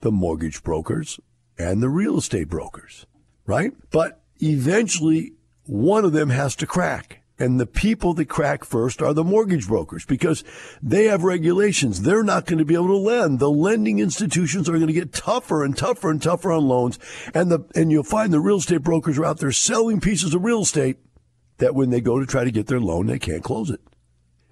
the 0.00 0.12
mortgage 0.12 0.62
brokers 0.62 1.18
and 1.58 1.82
the 1.82 1.88
real 1.88 2.18
estate 2.18 2.50
brokers, 2.50 3.06
right? 3.46 3.72
But 3.90 4.20
eventually, 4.40 5.32
one 5.64 6.04
of 6.04 6.12
them 6.12 6.28
has 6.28 6.54
to 6.56 6.66
crack. 6.66 7.22
And 7.38 7.60
the 7.60 7.66
people 7.66 8.14
that 8.14 8.28
crack 8.30 8.64
first 8.64 9.02
are 9.02 9.12
the 9.12 9.22
mortgage 9.22 9.68
brokers 9.68 10.06
because 10.06 10.42
they 10.82 11.04
have 11.04 11.22
regulations. 11.22 12.02
They're 12.02 12.22
not 12.22 12.46
going 12.46 12.58
to 12.58 12.64
be 12.64 12.74
able 12.74 12.86
to 12.86 12.96
lend. 12.96 13.40
The 13.40 13.50
lending 13.50 13.98
institutions 13.98 14.68
are 14.68 14.78
going 14.78 14.86
to 14.86 14.92
get 14.94 15.12
tougher 15.12 15.62
and 15.62 15.76
tougher 15.76 16.10
and 16.10 16.22
tougher 16.22 16.50
on 16.50 16.66
loans. 16.66 16.98
And 17.34 17.50
the, 17.50 17.60
and 17.74 17.92
you'll 17.92 18.04
find 18.04 18.32
the 18.32 18.40
real 18.40 18.56
estate 18.56 18.82
brokers 18.82 19.18
are 19.18 19.26
out 19.26 19.38
there 19.38 19.52
selling 19.52 20.00
pieces 20.00 20.34
of 20.34 20.44
real 20.44 20.62
estate 20.62 20.96
that 21.58 21.74
when 21.74 21.90
they 21.90 22.00
go 22.00 22.18
to 22.18 22.26
try 22.26 22.44
to 22.44 22.50
get 22.50 22.68
their 22.68 22.80
loan, 22.80 23.06
they 23.06 23.18
can't 23.18 23.44
close 23.44 23.68
it. 23.68 23.80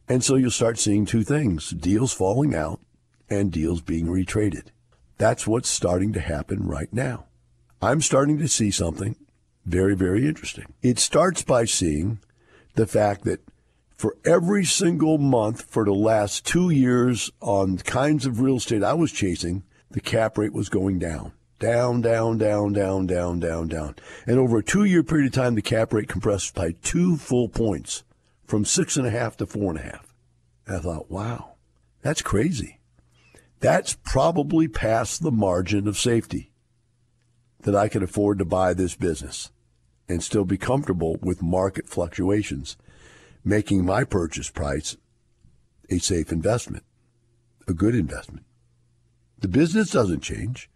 And 0.06 0.22
so 0.22 0.36
you'll 0.36 0.50
start 0.50 0.78
seeing 0.78 1.06
two 1.06 1.22
things, 1.22 1.70
deals 1.70 2.12
falling 2.12 2.54
out 2.54 2.80
and 3.30 3.50
deals 3.50 3.80
being 3.80 4.06
retraded. 4.06 4.66
That's 5.16 5.46
what's 5.46 5.68
starting 5.70 6.12
to 6.12 6.20
happen 6.20 6.66
right 6.66 6.92
now. 6.92 7.26
I'm 7.80 8.02
starting 8.02 8.38
to 8.38 8.48
see 8.48 8.70
something 8.70 9.16
very, 9.64 9.94
very 9.94 10.26
interesting. 10.26 10.66
It 10.82 10.98
starts 10.98 11.42
by 11.42 11.64
seeing 11.64 12.18
the 12.74 12.86
fact 12.86 13.24
that 13.24 13.40
for 13.96 14.16
every 14.24 14.64
single 14.64 15.18
month 15.18 15.62
for 15.62 15.84
the 15.84 15.94
last 15.94 16.44
two 16.44 16.70
years 16.70 17.30
on 17.40 17.78
kinds 17.78 18.26
of 18.26 18.40
real 18.40 18.56
estate 18.56 18.82
I 18.82 18.94
was 18.94 19.12
chasing, 19.12 19.62
the 19.90 20.00
cap 20.00 20.36
rate 20.36 20.52
was 20.52 20.68
going 20.68 20.98
down. 20.98 21.32
Down, 21.60 22.00
down, 22.00 22.36
down, 22.36 22.72
down, 22.72 23.06
down, 23.06 23.40
down, 23.40 23.68
down. 23.68 23.96
And 24.26 24.38
over 24.38 24.58
a 24.58 24.62
two 24.62 24.84
year 24.84 25.02
period 25.02 25.28
of 25.28 25.32
time, 25.32 25.54
the 25.54 25.62
cap 25.62 25.92
rate 25.92 26.08
compressed 26.08 26.54
by 26.54 26.72
two 26.82 27.16
full 27.16 27.48
points 27.48 28.02
from 28.44 28.64
six 28.64 28.96
and 28.96 29.06
a 29.06 29.10
half 29.10 29.36
to 29.38 29.46
four 29.46 29.70
and 29.70 29.78
a 29.78 29.82
half. 29.82 30.12
And 30.66 30.76
I 30.76 30.80
thought, 30.80 31.10
wow, 31.10 31.54
that's 32.02 32.22
crazy. 32.22 32.80
That's 33.60 33.96
probably 34.04 34.68
past 34.68 35.22
the 35.22 35.30
margin 35.30 35.88
of 35.88 35.96
safety 35.96 36.50
that 37.60 37.74
I 37.74 37.88
can 37.88 38.02
afford 38.02 38.38
to 38.40 38.44
buy 38.44 38.74
this 38.74 38.94
business 38.94 39.50
and 40.08 40.22
still 40.22 40.44
be 40.44 40.58
comfortable 40.58 41.16
with 41.22 41.42
market 41.42 41.88
fluctuations, 41.88 42.76
making 43.44 43.84
my 43.84 44.04
purchase 44.04 44.50
price 44.50 44.96
a 45.90 45.98
safe 45.98 46.32
investment, 46.32 46.84
a 47.68 47.72
good 47.72 47.94
investment. 47.94 48.44
The 49.38 49.48
business 49.48 49.90
doesn't 49.90 50.20
change. 50.20 50.70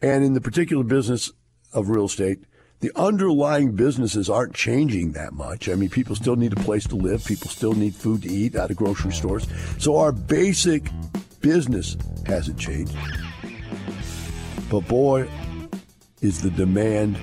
And 0.00 0.24
in 0.24 0.34
the 0.34 0.40
particular 0.40 0.84
business 0.84 1.32
of 1.72 1.88
real 1.88 2.04
estate, 2.06 2.44
the 2.80 2.92
underlying 2.96 3.72
businesses 3.72 4.28
aren't 4.28 4.54
changing 4.54 5.12
that 5.12 5.32
much. 5.32 5.68
I 5.68 5.74
mean, 5.74 5.88
people 5.88 6.14
still 6.14 6.36
need 6.36 6.52
a 6.52 6.62
place 6.62 6.86
to 6.88 6.96
live. 6.96 7.24
People 7.24 7.48
still 7.48 7.72
need 7.72 7.94
food 7.94 8.22
to 8.22 8.28
eat 8.30 8.56
out 8.56 8.70
of 8.70 8.76
grocery 8.76 9.12
stores. 9.12 9.46
So 9.78 9.96
our 9.96 10.12
basic 10.12 10.90
business 11.40 11.96
hasn't 12.26 12.58
changed. 12.58 12.94
But 14.70 14.86
boy, 14.86 15.28
is 16.20 16.40
the 16.40 16.50
demand 16.50 17.18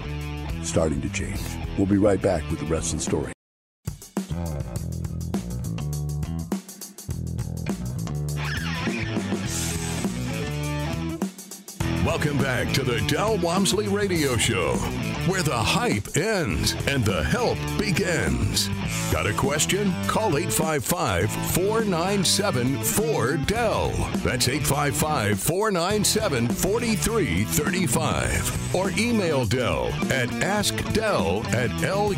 starting 0.63 1.01
to 1.01 1.09
change. 1.09 1.39
We'll 1.77 1.87
be 1.87 1.97
right 1.97 2.21
back 2.21 2.49
with 2.49 2.59
the 2.59 2.65
rest 2.65 2.93
of 2.93 2.99
the 2.99 3.05
story. 3.05 3.31
Welcome 12.05 12.37
back 12.39 12.73
to 12.73 12.83
the 12.83 12.99
Del 13.07 13.37
Walmsley 13.37 13.87
Radio 13.87 14.35
Show, 14.35 14.73
where 15.27 15.43
the 15.43 15.55
hype 15.55 16.17
ends 16.17 16.73
and 16.87 17.05
the 17.05 17.23
help 17.23 17.59
begins. 17.77 18.69
Got 19.11 19.27
a 19.27 19.33
question? 19.33 19.93
Call 20.07 20.35
855 20.37 21.29
497 21.53 22.77
4DEL. 22.77 24.13
That's 24.23 24.47
855 24.47 25.39
497 25.39 26.47
4335. 26.47 28.75
Or 28.75 28.89
email 28.97 29.45
Del 29.45 29.87
at 30.11 30.29
askdel 30.29 31.45
at 31.53 31.69
luinc.com. 31.81 32.11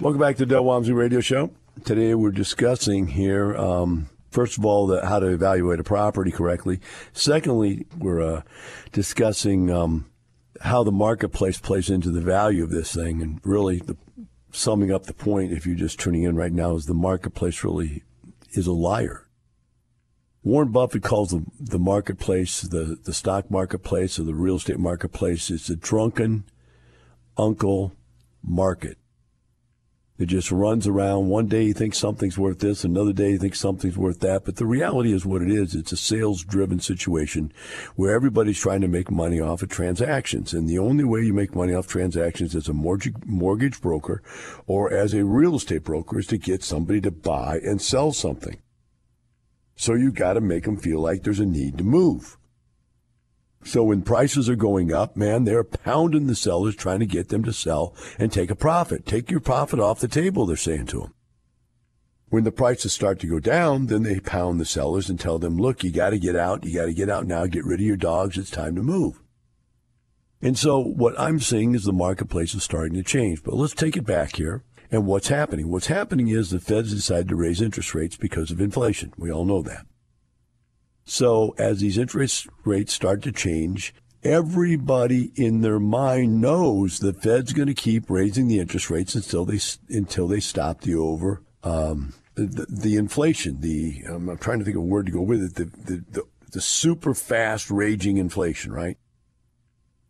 Welcome 0.00 0.20
back 0.20 0.36
to 0.36 0.46
the 0.46 0.54
Del 0.54 0.64
Walmsley 0.64 0.94
Radio 0.94 1.20
Show. 1.20 1.50
Today 1.84 2.14
we're 2.14 2.30
discussing 2.30 3.08
here, 3.08 3.56
um, 3.56 4.10
first 4.30 4.58
of 4.58 4.64
all, 4.64 4.86
the, 4.86 5.06
how 5.06 5.18
to 5.18 5.28
evaluate 5.28 5.80
a 5.80 5.84
property 5.84 6.30
correctly. 6.30 6.80
Secondly, 7.12 7.86
we're 7.96 8.20
uh, 8.20 8.42
discussing 8.92 9.70
um, 9.70 10.10
how 10.60 10.82
the 10.84 10.92
marketplace 10.92 11.58
plays 11.58 11.88
into 11.88 12.10
the 12.10 12.20
value 12.20 12.64
of 12.64 12.70
this 12.70 12.94
thing. 12.94 13.22
And 13.22 13.40
really, 13.44 13.78
the, 13.78 13.96
summing 14.52 14.92
up 14.92 15.04
the 15.04 15.14
point, 15.14 15.52
if 15.52 15.66
you're 15.66 15.76
just 15.76 15.98
tuning 15.98 16.24
in 16.24 16.36
right 16.36 16.52
now, 16.52 16.74
is 16.74 16.86
the 16.86 16.94
marketplace 16.94 17.64
really 17.64 18.02
is 18.52 18.66
a 18.66 18.72
liar. 18.72 19.26
Warren 20.42 20.72
Buffett 20.72 21.02
calls 21.02 21.30
the, 21.30 21.44
the 21.58 21.78
marketplace, 21.78 22.62
the, 22.62 22.98
the 23.02 23.14
stock 23.14 23.50
marketplace 23.50 24.18
or 24.18 24.24
the 24.24 24.34
real 24.34 24.56
estate 24.56 24.78
marketplace, 24.78 25.50
it's 25.50 25.70
a 25.70 25.76
drunken 25.76 26.44
uncle 27.36 27.92
market. 28.42 28.96
It 30.20 30.26
just 30.26 30.52
runs 30.52 30.86
around. 30.86 31.28
One 31.28 31.46
day 31.46 31.64
he 31.64 31.72
thinks 31.72 31.96
something's 31.96 32.36
worth 32.36 32.58
this, 32.58 32.84
another 32.84 33.14
day 33.14 33.32
he 33.32 33.38
thinks 33.38 33.58
something's 33.58 33.96
worth 33.96 34.20
that. 34.20 34.44
But 34.44 34.56
the 34.56 34.66
reality 34.66 35.14
is 35.14 35.24
what 35.24 35.40
it 35.40 35.50
is. 35.50 35.74
It's 35.74 35.92
a 35.92 35.96
sales 35.96 36.44
driven 36.44 36.78
situation 36.78 37.54
where 37.96 38.14
everybody's 38.14 38.60
trying 38.60 38.82
to 38.82 38.88
make 38.88 39.10
money 39.10 39.40
off 39.40 39.62
of 39.62 39.70
transactions. 39.70 40.52
And 40.52 40.68
the 40.68 40.78
only 40.78 41.04
way 41.04 41.22
you 41.22 41.32
make 41.32 41.54
money 41.54 41.72
off 41.72 41.86
transactions 41.86 42.54
as 42.54 42.68
a 42.68 42.74
mortgage, 42.74 43.14
mortgage 43.24 43.80
broker 43.80 44.22
or 44.66 44.92
as 44.92 45.14
a 45.14 45.24
real 45.24 45.54
estate 45.54 45.84
broker 45.84 46.18
is 46.18 46.26
to 46.26 46.36
get 46.36 46.62
somebody 46.62 47.00
to 47.00 47.10
buy 47.10 47.58
and 47.64 47.80
sell 47.80 48.12
something. 48.12 48.60
So 49.74 49.94
you 49.94 50.12
got 50.12 50.34
to 50.34 50.42
make 50.42 50.64
them 50.64 50.76
feel 50.76 51.00
like 51.00 51.22
there's 51.22 51.40
a 51.40 51.46
need 51.46 51.78
to 51.78 51.84
move. 51.84 52.36
So 53.62 53.84
when 53.84 54.02
prices 54.02 54.48
are 54.48 54.56
going 54.56 54.92
up, 54.92 55.16
man, 55.16 55.44
they're 55.44 55.64
pounding 55.64 56.26
the 56.26 56.34
sellers 56.34 56.74
trying 56.74 57.00
to 57.00 57.06
get 57.06 57.28
them 57.28 57.44
to 57.44 57.52
sell 57.52 57.94
and 58.18 58.32
take 58.32 58.50
a 58.50 58.56
profit. 58.56 59.04
Take 59.04 59.30
your 59.30 59.40
profit 59.40 59.78
off 59.78 60.00
the 60.00 60.08
table, 60.08 60.46
they're 60.46 60.56
saying 60.56 60.86
to 60.86 61.00
them. 61.00 61.14
When 62.30 62.44
the 62.44 62.52
prices 62.52 62.92
start 62.92 63.18
to 63.20 63.26
go 63.26 63.40
down, 63.40 63.86
then 63.86 64.04
they 64.04 64.20
pound 64.20 64.60
the 64.60 64.64
sellers 64.64 65.10
and 65.10 65.18
tell 65.18 65.40
them, 65.40 65.58
look, 65.58 65.82
you 65.82 65.90
got 65.90 66.10
to 66.10 66.18
get 66.18 66.36
out. 66.36 66.64
You 66.64 66.74
got 66.78 66.86
to 66.86 66.94
get 66.94 67.10
out 67.10 67.26
now. 67.26 67.44
Get 67.46 67.64
rid 67.64 67.80
of 67.80 67.86
your 67.86 67.96
dogs. 67.96 68.38
It's 68.38 68.50
time 68.50 68.76
to 68.76 68.82
move. 68.82 69.20
And 70.40 70.56
so 70.56 70.80
what 70.80 71.18
I'm 71.18 71.40
seeing 71.40 71.74
is 71.74 71.82
the 71.82 71.92
marketplace 71.92 72.54
is 72.54 72.62
starting 72.62 72.94
to 72.94 73.02
change. 73.02 73.42
But 73.42 73.56
let's 73.56 73.74
take 73.74 73.96
it 73.96 74.06
back 74.06 74.36
here. 74.36 74.62
And 74.92 75.06
what's 75.06 75.28
happening? 75.28 75.68
What's 75.68 75.88
happening 75.88 76.28
is 76.28 76.50
the 76.50 76.60
Feds 76.60 76.94
decided 76.94 77.28
to 77.28 77.36
raise 77.36 77.60
interest 77.60 77.94
rates 77.94 78.16
because 78.16 78.52
of 78.52 78.60
inflation. 78.60 79.12
We 79.16 79.32
all 79.32 79.44
know 79.44 79.62
that. 79.62 79.86
So 81.04 81.54
as 81.58 81.80
these 81.80 81.98
interest 81.98 82.46
rates 82.64 82.92
start 82.92 83.22
to 83.22 83.32
change, 83.32 83.94
everybody 84.22 85.32
in 85.34 85.62
their 85.62 85.80
mind 85.80 86.40
knows 86.40 86.98
the 86.98 87.12
Fed's 87.12 87.52
going 87.52 87.68
to 87.68 87.74
keep 87.74 88.10
raising 88.10 88.48
the 88.48 88.58
interest 88.58 88.90
rates 88.90 89.14
until 89.14 89.44
they 89.44 89.58
until 89.88 90.28
they 90.28 90.40
stop 90.40 90.82
the 90.82 90.94
over 90.94 91.42
um, 91.62 92.14
the, 92.34 92.66
the, 92.68 92.96
inflation. 92.96 93.60
The 93.60 94.04
um, 94.08 94.28
I'm 94.28 94.38
trying 94.38 94.60
to 94.60 94.64
think 94.64 94.76
of 94.76 94.82
a 94.82 94.86
word 94.86 95.06
to 95.06 95.12
go 95.12 95.20
with 95.20 95.42
it. 95.42 95.54
The, 95.54 95.64
the, 95.64 96.04
the, 96.10 96.22
the 96.52 96.60
super 96.60 97.14
fast 97.14 97.70
raging 97.70 98.16
inflation, 98.16 98.72
right? 98.72 98.96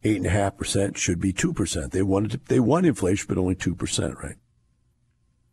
Eight 0.02 0.16
and 0.16 0.26
a 0.26 0.30
half 0.30 0.56
percent 0.56 0.96
should 0.96 1.20
be 1.20 1.32
two 1.32 1.52
percent. 1.52 1.92
They 1.92 2.02
wanted 2.02 2.30
to, 2.32 2.40
they 2.46 2.60
want 2.60 2.86
inflation, 2.86 3.26
but 3.28 3.38
only 3.38 3.54
two 3.54 3.74
percent, 3.74 4.16
right? 4.22 4.36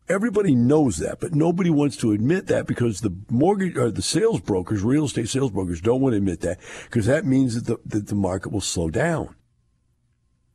Everybody 0.08 0.54
knows 0.54 0.96
that, 0.98 1.20
but 1.20 1.34
nobody 1.34 1.68
wants 1.68 1.96
to 1.98 2.12
admit 2.12 2.46
that 2.46 2.66
because 2.66 3.00
the 3.00 3.14
mortgage 3.30 3.76
or 3.76 3.90
the 3.90 4.02
sales 4.02 4.40
brokers, 4.40 4.82
real 4.82 5.04
estate 5.04 5.28
sales 5.28 5.50
brokers, 5.50 5.82
don't 5.82 6.00
want 6.00 6.14
to 6.14 6.16
admit 6.16 6.40
that 6.40 6.58
because 6.84 7.06
that 7.06 7.26
means 7.26 7.54
that 7.54 7.66
the, 7.66 7.78
that 7.84 8.06
the 8.06 8.14
market 8.14 8.50
will 8.50 8.62
slow 8.62 8.88
down. 8.88 9.34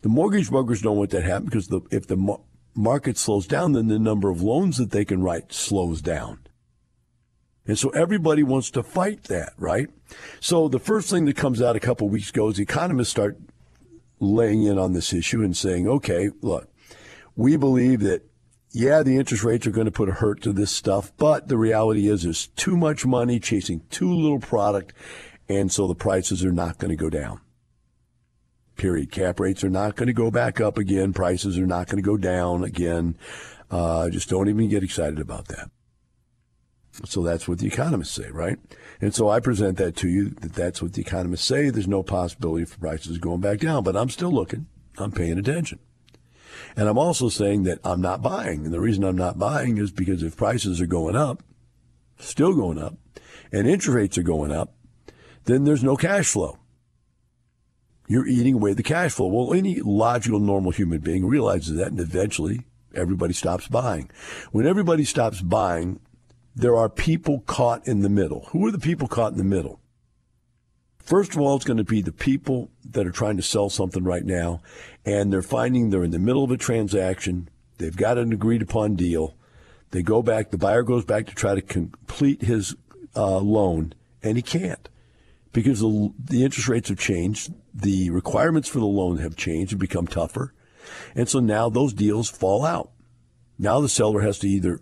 The 0.01 0.09
mortgage 0.09 0.49
brokers 0.49 0.81
don't 0.81 0.97
want 0.97 1.11
that 1.11 1.21
to 1.21 1.27
happen 1.27 1.45
because 1.45 1.67
the, 1.67 1.81
if 1.91 2.07
the 2.07 2.17
mar- 2.17 2.41
market 2.75 3.17
slows 3.17 3.47
down, 3.47 3.73
then 3.73 3.87
the 3.87 3.99
number 3.99 4.29
of 4.29 4.41
loans 4.41 4.77
that 4.77 4.91
they 4.91 5.05
can 5.05 5.21
write 5.21 5.53
slows 5.53 6.01
down. 6.01 6.39
And 7.65 7.79
so 7.79 7.89
everybody 7.89 8.43
wants 8.43 8.69
to 8.71 8.83
fight 8.83 9.23
that, 9.25 9.53
right? 9.57 9.87
So 10.39 10.67
the 10.67 10.79
first 10.79 11.09
thing 11.09 11.25
that 11.25 11.37
comes 11.37 11.61
out 11.61 11.75
a 11.75 11.79
couple 11.79 12.09
weeks 12.09 12.29
ago 12.29 12.49
is 12.49 12.59
economists 12.59 13.11
start 13.11 13.37
laying 14.19 14.63
in 14.63 14.77
on 14.77 14.93
this 14.93 15.13
issue 15.13 15.41
and 15.43 15.55
saying, 15.55 15.87
okay, 15.87 16.29
look, 16.41 16.67
we 17.35 17.55
believe 17.55 18.01
that 18.01 18.23
yeah, 18.75 19.03
the 19.03 19.17
interest 19.17 19.43
rates 19.43 19.67
are 19.67 19.71
going 19.71 19.85
to 19.85 19.91
put 19.91 20.09
a 20.09 20.13
hurt 20.13 20.41
to 20.41 20.51
this 20.51 20.71
stuff, 20.71 21.11
but 21.17 21.47
the 21.47 21.57
reality 21.57 22.09
is 22.09 22.23
there's 22.23 22.47
too 22.47 22.75
much 22.75 23.05
money 23.05 23.39
chasing 23.39 23.81
too 23.91 24.11
little 24.11 24.39
product, 24.39 24.93
and 25.47 25.71
so 25.71 25.87
the 25.87 25.93
prices 25.93 26.43
are 26.43 26.51
not 26.51 26.79
going 26.79 26.89
to 26.89 26.97
go 26.97 27.09
down. 27.09 27.39
Period. 28.75 29.11
Cap 29.11 29.39
rates 29.39 29.63
are 29.63 29.69
not 29.69 29.95
going 29.95 30.07
to 30.07 30.13
go 30.13 30.31
back 30.31 30.59
up 30.59 30.79
again. 30.79 31.13
Prices 31.13 31.59
are 31.59 31.67
not 31.67 31.87
going 31.87 32.01
to 32.01 32.07
go 32.07 32.17
down 32.17 32.63
again. 32.63 33.15
Uh, 33.69 34.09
just 34.09 34.29
don't 34.29 34.49
even 34.49 34.67
get 34.69 34.83
excited 34.83 35.19
about 35.19 35.49
that. 35.49 35.69
So 37.05 37.21
that's 37.21 37.47
what 37.47 37.59
the 37.59 37.67
economists 37.67 38.13
say, 38.13 38.31
right? 38.31 38.57
And 38.99 39.13
so 39.13 39.29
I 39.29 39.39
present 39.39 39.77
that 39.77 39.95
to 39.97 40.09
you 40.09 40.29
that 40.29 40.53
that's 40.53 40.81
what 40.81 40.93
the 40.93 41.01
economists 41.01 41.45
say. 41.45 41.69
There's 41.69 41.87
no 41.87 42.01
possibility 42.01 42.65
for 42.65 42.79
prices 42.79 43.19
going 43.19 43.41
back 43.41 43.59
down, 43.59 43.83
but 43.83 43.95
I'm 43.95 44.09
still 44.09 44.31
looking. 44.31 44.65
I'm 44.97 45.11
paying 45.11 45.37
attention. 45.37 45.77
And 46.75 46.87
I'm 46.87 46.97
also 46.97 47.29
saying 47.29 47.63
that 47.63 47.79
I'm 47.83 48.01
not 48.01 48.21
buying. 48.21 48.65
And 48.65 48.73
the 48.73 48.79
reason 48.79 49.03
I'm 49.03 49.17
not 49.17 49.39
buying 49.39 49.77
is 49.77 49.91
because 49.91 50.23
if 50.23 50.37
prices 50.37 50.81
are 50.81 50.87
going 50.87 51.15
up, 51.15 51.43
still 52.17 52.53
going 52.53 52.79
up, 52.79 52.95
and 53.51 53.67
interest 53.67 53.95
rates 53.95 54.17
are 54.17 54.23
going 54.23 54.51
up, 54.51 54.73
then 55.45 55.63
there's 55.63 55.83
no 55.83 55.95
cash 55.95 56.27
flow. 56.27 56.57
You're 58.07 58.27
eating 58.27 58.55
away 58.55 58.73
the 58.73 58.83
cash 58.83 59.13
flow. 59.13 59.27
Well, 59.27 59.53
any 59.53 59.79
logical, 59.79 60.39
normal 60.39 60.71
human 60.71 60.99
being 60.99 61.25
realizes 61.25 61.77
that, 61.77 61.87
and 61.87 61.99
eventually 61.99 62.61
everybody 62.93 63.33
stops 63.33 63.67
buying. 63.67 64.09
When 64.51 64.67
everybody 64.67 65.05
stops 65.05 65.41
buying, 65.41 65.99
there 66.55 66.75
are 66.75 66.89
people 66.89 67.41
caught 67.41 67.87
in 67.87 68.01
the 68.01 68.09
middle. 68.09 68.47
Who 68.51 68.65
are 68.67 68.71
the 68.71 68.79
people 68.79 69.07
caught 69.07 69.31
in 69.31 69.37
the 69.37 69.43
middle? 69.43 69.79
First 70.99 71.33
of 71.33 71.41
all, 71.41 71.55
it's 71.55 71.65
going 71.65 71.77
to 71.77 71.83
be 71.83 72.01
the 72.01 72.13
people 72.13 72.71
that 72.91 73.05
are 73.05 73.11
trying 73.11 73.35
to 73.37 73.43
sell 73.43 73.69
something 73.69 74.03
right 74.03 74.23
now, 74.23 74.61
and 75.05 75.31
they're 75.31 75.41
finding 75.41 75.89
they're 75.89 76.03
in 76.03 76.11
the 76.11 76.19
middle 76.19 76.43
of 76.43 76.51
a 76.51 76.57
transaction. 76.57 77.49
They've 77.77 77.95
got 77.95 78.17
an 78.17 78.31
agreed 78.31 78.61
upon 78.61 78.95
deal. 78.95 79.35
They 79.91 80.01
go 80.01 80.21
back, 80.21 80.51
the 80.51 80.57
buyer 80.57 80.83
goes 80.83 81.05
back 81.05 81.27
to 81.27 81.35
try 81.35 81.55
to 81.55 81.61
complete 81.61 82.41
his 82.41 82.75
uh, 83.15 83.37
loan, 83.37 83.93
and 84.23 84.37
he 84.37 84.41
can't 84.41 84.89
because 85.51 85.81
the, 85.81 86.11
the 86.19 86.43
interest 86.43 86.67
rates 86.67 86.89
have 86.89 86.97
changed. 86.97 87.53
The 87.73 88.09
requirements 88.09 88.67
for 88.67 88.79
the 88.79 88.85
loan 88.85 89.17
have 89.17 89.35
changed 89.35 89.73
and 89.73 89.79
become 89.79 90.07
tougher. 90.07 90.53
And 91.15 91.29
so 91.29 91.39
now 91.39 91.69
those 91.69 91.93
deals 91.93 92.29
fall 92.29 92.65
out. 92.65 92.91
Now 93.57 93.79
the 93.79 93.89
seller 93.89 94.21
has 94.21 94.39
to 94.39 94.47
either 94.47 94.81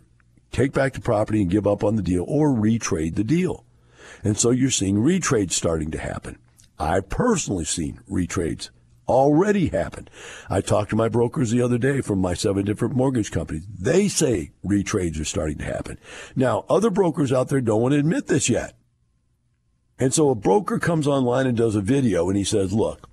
take 0.51 0.73
back 0.73 0.93
the 0.93 1.01
property 1.01 1.41
and 1.41 1.51
give 1.51 1.67
up 1.67 1.83
on 1.83 1.95
the 1.95 2.01
deal 2.01 2.25
or 2.27 2.49
retrade 2.49 3.15
the 3.15 3.23
deal. 3.23 3.65
And 4.23 4.37
so 4.37 4.51
you're 4.51 4.71
seeing 4.71 4.97
retrades 4.97 5.51
starting 5.51 5.91
to 5.91 5.97
happen. 5.97 6.37
I've 6.79 7.09
personally 7.09 7.65
seen 7.65 7.99
retrades 8.09 8.69
already 9.11 9.67
happened. 9.67 10.09
I 10.49 10.61
talked 10.61 10.89
to 10.89 10.95
my 10.95 11.09
brokers 11.09 11.51
the 11.51 11.61
other 11.61 11.77
day 11.77 12.01
from 12.01 12.19
my 12.19 12.33
seven 12.33 12.65
different 12.65 12.95
mortgage 12.95 13.29
companies. 13.29 13.67
They 13.67 14.07
say 14.07 14.51
retrades 14.65 15.19
are 15.19 15.25
starting 15.25 15.59
to 15.59 15.65
happen. 15.65 15.99
Now, 16.35 16.65
other 16.69 16.89
brokers 16.89 17.31
out 17.31 17.49
there 17.49 17.61
don't 17.61 17.81
want 17.81 17.93
to 17.93 17.99
admit 17.99 18.27
this 18.27 18.49
yet. 18.49 18.73
And 19.99 20.11
so 20.13 20.31
a 20.31 20.35
broker 20.35 20.79
comes 20.79 21.05
online 21.05 21.45
and 21.45 21.55
does 21.55 21.75
a 21.75 21.81
video 21.81 22.27
and 22.27 22.35
he 22.35 22.43
says, 22.43 22.73
look, 22.73 23.10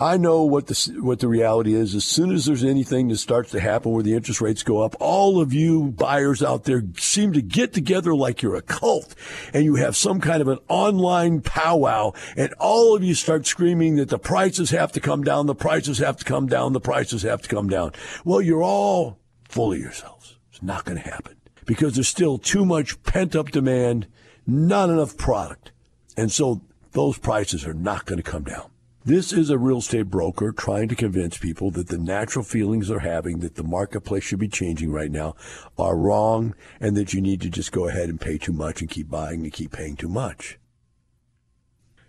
I 0.00 0.16
know 0.16 0.42
what 0.42 0.66
the 0.66 0.98
what 1.00 1.20
the 1.20 1.28
reality 1.28 1.72
is. 1.72 1.94
As 1.94 2.04
soon 2.04 2.32
as 2.32 2.46
there's 2.46 2.64
anything 2.64 3.08
that 3.08 3.18
starts 3.18 3.52
to 3.52 3.60
happen 3.60 3.92
where 3.92 4.02
the 4.02 4.14
interest 4.14 4.40
rates 4.40 4.64
go 4.64 4.82
up, 4.82 4.96
all 4.98 5.40
of 5.40 5.52
you 5.52 5.92
buyers 5.92 6.42
out 6.42 6.64
there 6.64 6.82
seem 6.98 7.32
to 7.32 7.40
get 7.40 7.72
together 7.72 8.12
like 8.12 8.42
you're 8.42 8.56
a 8.56 8.62
cult, 8.62 9.14
and 9.52 9.64
you 9.64 9.76
have 9.76 9.96
some 9.96 10.20
kind 10.20 10.40
of 10.40 10.48
an 10.48 10.58
online 10.68 11.40
powwow, 11.40 12.12
and 12.36 12.52
all 12.58 12.96
of 12.96 13.04
you 13.04 13.14
start 13.14 13.46
screaming 13.46 13.94
that 13.96 14.08
the 14.08 14.18
prices 14.18 14.70
have 14.70 14.90
to 14.92 15.00
come 15.00 15.22
down, 15.22 15.46
the 15.46 15.54
prices 15.54 15.98
have 15.98 16.16
to 16.16 16.24
come 16.24 16.48
down, 16.48 16.72
the 16.72 16.80
prices 16.80 17.22
have 17.22 17.42
to 17.42 17.48
come 17.48 17.68
down. 17.68 17.92
Well, 18.24 18.40
you're 18.40 18.64
all 18.64 19.20
full 19.48 19.72
of 19.72 19.78
yourselves. 19.78 20.38
It's 20.50 20.62
not 20.62 20.84
going 20.84 21.00
to 21.00 21.08
happen 21.08 21.36
because 21.66 21.94
there's 21.94 22.08
still 22.08 22.38
too 22.38 22.64
much 22.64 23.00
pent 23.04 23.36
up 23.36 23.52
demand, 23.52 24.08
not 24.44 24.90
enough 24.90 25.16
product, 25.16 25.70
and 26.16 26.32
so 26.32 26.62
those 26.90 27.16
prices 27.16 27.64
are 27.64 27.74
not 27.74 28.06
going 28.06 28.20
to 28.20 28.28
come 28.28 28.42
down. 28.42 28.70
This 29.06 29.34
is 29.34 29.50
a 29.50 29.58
real 29.58 29.78
estate 29.78 30.08
broker 30.08 30.50
trying 30.50 30.88
to 30.88 30.94
convince 30.94 31.36
people 31.36 31.70
that 31.72 31.88
the 31.88 31.98
natural 31.98 32.42
feelings 32.42 32.88
they're 32.88 33.00
having 33.00 33.40
that 33.40 33.54
the 33.54 33.62
marketplace 33.62 34.24
should 34.24 34.38
be 34.38 34.48
changing 34.48 34.92
right 34.92 35.10
now 35.10 35.34
are 35.76 35.94
wrong 35.94 36.54
and 36.80 36.96
that 36.96 37.12
you 37.12 37.20
need 37.20 37.42
to 37.42 37.50
just 37.50 37.70
go 37.70 37.86
ahead 37.86 38.08
and 38.08 38.18
pay 38.18 38.38
too 38.38 38.54
much 38.54 38.80
and 38.80 38.88
keep 38.88 39.10
buying 39.10 39.42
and 39.42 39.52
keep 39.52 39.72
paying 39.72 39.94
too 39.94 40.08
much. 40.08 40.58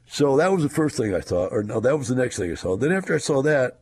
So 0.07 0.37
that 0.37 0.53
was 0.53 0.63
the 0.63 0.69
first 0.69 0.95
thing 0.95 1.13
I 1.13 1.19
saw, 1.19 1.47
or 1.47 1.63
no, 1.63 1.81
that 1.81 1.97
was 1.97 2.07
the 2.07 2.15
next 2.15 2.37
thing 2.37 2.49
I 2.49 2.55
saw. 2.55 2.77
Then 2.77 2.93
after 2.93 3.13
I 3.13 3.17
saw 3.17 3.41
that, 3.41 3.81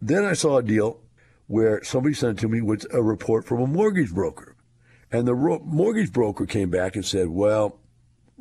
then 0.00 0.24
I 0.24 0.32
saw 0.32 0.56
a 0.56 0.62
deal 0.62 1.02
where 1.48 1.84
somebody 1.84 2.14
sent 2.14 2.38
to 2.38 2.48
me 2.48 2.62
with 2.62 2.86
a 2.94 3.02
report 3.02 3.44
from 3.44 3.60
a 3.60 3.66
mortgage 3.66 4.14
broker. 4.14 4.56
And 5.12 5.28
the 5.28 5.34
ro- 5.34 5.62
mortgage 5.62 6.14
broker 6.14 6.46
came 6.46 6.70
back 6.70 6.96
and 6.96 7.04
said, 7.04 7.28
well, 7.28 7.78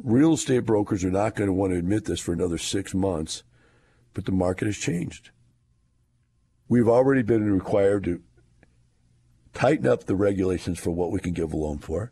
real 0.02 0.36
estate 0.36 0.66
brokers 0.66 1.04
are 1.04 1.12
not 1.12 1.36
going 1.36 1.48
to 1.48 1.54
want 1.54 1.74
to 1.74 1.80
admit 1.80 2.06
this 2.06 2.22
for 2.22 2.32
another 2.32 2.58
six 2.58 2.94
months 2.94 3.44
but 4.14 4.26
the 4.26 4.32
market 4.32 4.66
has 4.66 4.78
changed. 4.78 5.32
We've 6.68 6.88
already 6.88 7.22
been 7.22 7.52
required 7.52 8.04
to 8.06 8.22
tighten 9.54 9.88
up 9.88 10.06
the 10.06 10.16
regulations 10.16 10.80
for 10.80 10.92
what 10.92 11.12
we 11.12 11.20
can 11.20 11.34
give 11.34 11.54
a 11.54 11.58
loan 11.58 11.80
for. 11.80 12.12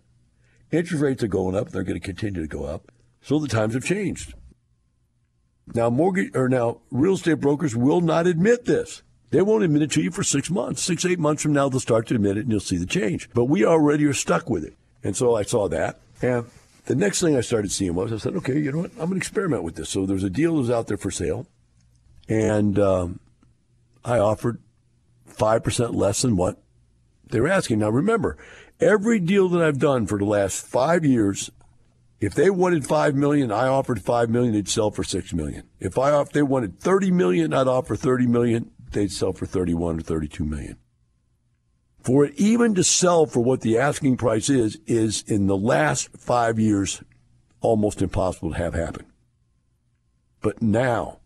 Interest 0.72 1.02
rates 1.02 1.24
are 1.24 1.28
going 1.28 1.56
up, 1.56 1.70
they're 1.70 1.84
going 1.84 1.99
to 1.99 2.06
continue 2.06 2.41
to 2.41 2.47
go 2.47 2.66
up. 2.66 2.91
So 3.22 3.39
the 3.39 3.47
times 3.47 3.74
have 3.74 3.84
changed. 3.84 4.34
Now 5.74 5.89
mortgage 5.89 6.32
or 6.36 6.49
now 6.49 6.82
real 6.91 7.14
estate 7.14 7.39
brokers 7.39 7.76
will 7.76 8.02
not 8.02 8.28
admit 8.28 8.66
this. 8.66 9.04
They 9.30 9.41
won't 9.41 9.64
admit 9.64 9.84
it 9.84 9.91
to 9.91 10.02
you 10.02 10.12
for 10.12 10.24
six 10.24 10.49
months. 10.49 10.82
Six, 10.82 11.06
eight 11.06 11.20
months 11.20 11.41
from 11.41 11.54
now, 11.54 11.70
they'll 11.70 11.80
start 11.80 12.08
to 12.08 12.16
admit 12.16 12.38
it 12.38 12.41
and 12.41 12.52
you'll 12.52 12.60
see 12.60 12.78
the 12.78 12.86
change. 12.86 13.30
But 13.34 13.45
we 13.45 13.66
already 13.66 14.06
are 14.06 14.14
stuck 14.14 14.49
with 14.49 14.66
it. 14.66 14.76
And 15.04 15.16
so 15.16 15.36
I 15.36 15.43
saw 15.43 15.70
that. 15.70 15.99
And 16.22 16.45
the 16.86 16.95
next 16.95 17.22
thing 17.22 17.38
I 17.38 17.41
started 17.41 17.72
seeing 17.72 17.95
was 17.95 18.12
I 18.12 18.18
said, 18.18 18.36
okay, 18.38 18.60
you 18.60 18.72
know 18.72 18.80
what? 18.80 18.91
I'm 18.91 19.08
going 19.08 19.12
to 19.12 19.18
experiment 19.18 19.64
with 19.64 19.76
this. 19.76 19.89
So 19.89 20.06
there's 20.06 20.26
a 20.26 20.30
deal 20.30 20.56
that 20.56 20.62
was 20.62 20.70
out 20.70 20.88
there 20.88 20.97
for 20.97 21.12
sale 21.12 21.47
and 22.32 22.80
um, 22.80 23.20
I 24.06 24.20
offered 24.20 24.60
5% 25.30 25.94
less 25.94 26.22
than 26.22 26.38
what 26.38 26.64
they 27.30 27.42
were 27.42 27.50
asking. 27.50 27.80
Now, 27.80 27.90
remember, 27.90 28.38
every 28.80 29.20
deal 29.20 29.50
that 29.50 29.62
I've 29.62 29.80
done 29.80 30.08
for 30.08 30.18
the 30.18 30.26
last 30.26 30.66
five 30.66 31.04
years, 31.04 31.52
if 32.22 32.34
they 32.34 32.50
wanted 32.50 32.88
five 32.88 33.16
million, 33.16 33.52
I 33.52 33.68
offered 33.68 34.02
five 34.02 34.30
million. 34.30 34.54
They'd 34.54 34.70
sell 34.70 34.92
for 34.92 35.04
six 35.04 35.34
million. 35.34 35.64
If 35.82 35.98
I 35.98 36.22
if 36.22 36.30
they 36.30 36.44
wanted 36.44 36.80
thirty 36.80 37.12
million, 37.12 37.54
I'd 37.54 37.68
offer 37.68 37.96
thirty 37.96 38.28
million. 38.28 38.72
They'd 38.92 39.12
sell 39.12 39.34
for 39.34 39.48
thirty-one 39.48 40.00
or 40.00 40.02
thirty-two 40.02 40.46
million. 40.46 40.78
For 42.04 42.26
it 42.26 42.36
even 42.36 42.76
to 42.76 42.84
sell 42.84 43.26
for 43.26 43.40
what 43.40 43.62
the 43.62 43.80
asking 43.80 44.18
price 44.18 44.50
is, 44.50 44.78
is 44.86 45.24
in 45.26 45.48
the 45.48 45.58
last 45.58 46.10
five 46.16 46.60
years 46.60 47.02
almost 47.60 48.02
impossible 48.02 48.52
to 48.52 48.58
have 48.58 48.76
happen. 48.76 49.08
But 50.42 50.62
now, 50.62 51.21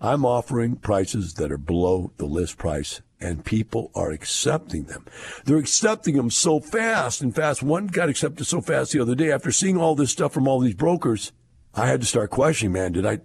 I'm 0.00 0.24
offering 0.24 0.76
prices 0.76 1.34
that 1.34 1.52
are 1.52 1.58
below 1.58 2.12
the 2.16 2.24
list 2.24 2.56
price 2.56 3.02
and 3.20 3.44
people 3.44 3.90
are 3.94 4.10
accepting 4.10 4.84
them. 4.84 5.04
They're 5.44 5.58
accepting 5.58 6.16
them 6.16 6.30
so 6.30 6.58
fast 6.58 7.20
and 7.20 7.34
fast. 7.34 7.62
One 7.62 7.86
got 7.86 8.08
accepted 8.08 8.46
so 8.46 8.62
fast 8.62 8.92
the 8.92 9.00
other 9.00 9.14
day 9.14 9.30
after 9.30 9.52
seeing 9.52 9.76
all 9.76 9.94
this 9.94 10.10
stuff 10.10 10.32
from 10.32 10.48
all 10.48 10.60
these 10.60 10.74
brokers. 10.74 11.32
I 11.74 11.86
had 11.86 12.00
to 12.00 12.06
start 12.06 12.30
questioning, 12.30 12.72
man, 12.72 12.92
did 12.92 13.04
I, 13.04 13.18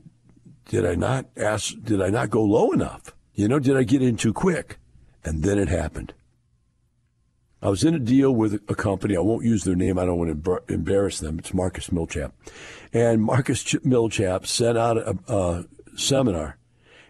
did 0.65 0.85
I 0.85 0.95
not 0.95 1.27
ask, 1.37 1.73
did 1.81 2.01
I 2.01 2.09
not 2.09 2.29
go 2.29 2.43
low 2.43 2.71
enough? 2.71 3.15
You 3.33 3.47
know, 3.47 3.59
did 3.59 3.77
I 3.77 3.83
get 3.83 4.01
in 4.01 4.17
too 4.17 4.33
quick? 4.33 4.77
And 5.23 5.43
then 5.43 5.57
it 5.57 5.69
happened. 5.69 6.13
I 7.61 7.69
was 7.69 7.83
in 7.83 7.95
a 7.95 7.99
deal 7.99 8.31
with 8.31 8.61
a 8.69 8.75
company. 8.75 9.15
I 9.15 9.21
won't 9.21 9.45
use 9.45 9.63
their 9.63 9.75
name. 9.75 9.97
I 9.97 10.05
don't 10.05 10.19
want 10.19 10.43
to 10.43 10.73
embarrass 10.73 11.19
them. 11.19 11.39
It's 11.39 11.53
Marcus 11.53 11.89
Millichap. 11.89 12.31
And 12.93 13.23
Marcus 13.23 13.63
Millichap 13.63 14.45
sent 14.45 14.77
out 14.77 14.97
a, 14.97 15.17
a 15.27 15.65
seminar 15.95 16.57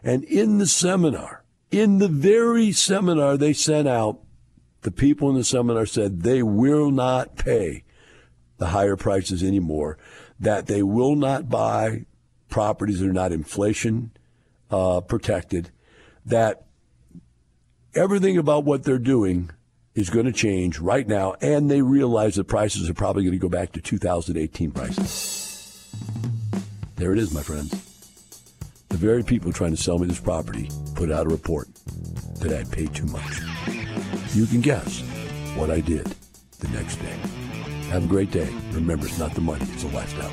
and 0.06 0.24
in 0.26 0.60
the 0.60 0.68
seminar, 0.68 1.44
in 1.72 1.98
the 1.98 2.08
very 2.08 2.72
seminar 2.72 3.38
they 3.38 3.54
sent 3.54 3.88
out, 3.88 4.22
the 4.82 4.92
people 4.92 5.32
in 5.32 5.36
the 5.36 5.44
seminar 5.44 5.88
said 5.88 6.22
they 6.22 6.44
will 6.44 6.92
not 6.92 7.36
pay 7.36 7.84
the 8.58 8.68
higher 8.68 8.96
prices 8.96 9.44
anymore, 9.44 9.98
that 10.40 10.68
they 10.68 10.84
will 10.84 11.16
not 11.16 11.50
buy 11.50 12.06
properties 12.50 13.00
that 13.00 13.10
are 13.10 13.14
not 13.14 13.32
inflation 13.32 14.12
uh, 14.70 15.02
protected, 15.02 15.72
that 16.24 16.68
everything 17.96 18.38
about 18.38 18.64
what 18.64 18.84
they're 18.84 19.00
doing 19.00 19.50
is 19.96 20.12
going 20.12 20.28
to 20.28 20.32
change 20.32 20.78
right 20.78 21.08
now, 21.08 21.34
and 21.42 21.72
they 21.72 21.82
realize 21.82 22.36
the 22.36 22.44
prices 22.44 22.88
are 22.88 22.94
probably 22.94 23.24
going 23.24 23.34
to 23.34 23.40
go 23.40 23.50
back 23.50 23.72
to 23.72 23.82
2018 23.82 24.72
prices. 24.72 25.96
There 26.98 27.12
it 27.12 27.18
is, 27.18 27.34
my 27.34 27.42
friends. 27.42 27.85
The 28.96 29.08
very 29.08 29.24
people 29.24 29.52
trying 29.52 29.76
to 29.76 29.84
sell 29.84 30.00
me 30.00 30.08
this 30.08 30.22
property 30.22 30.70
put 30.94 31.12
out 31.12 31.26
a 31.26 31.30
report 31.30 31.68
that 32.40 32.58
I 32.58 32.64
paid 32.64 32.96
too 32.96 33.06
much. 33.08 33.42
You 34.34 34.46
can 34.46 34.62
guess 34.62 35.02
what 35.58 35.70
I 35.70 35.82
did 35.82 36.16
the 36.60 36.70
next 36.70 36.96
day. 37.02 37.18
Have 37.90 38.06
a 38.06 38.08
great 38.08 38.32
day. 38.32 38.48
Remember, 38.72 39.06
it's 39.06 39.20
not 39.20 39.34
the 39.34 39.42
money, 39.42 39.66
it's 39.74 39.84
the 39.84 39.90
lifestyle. 39.90 40.32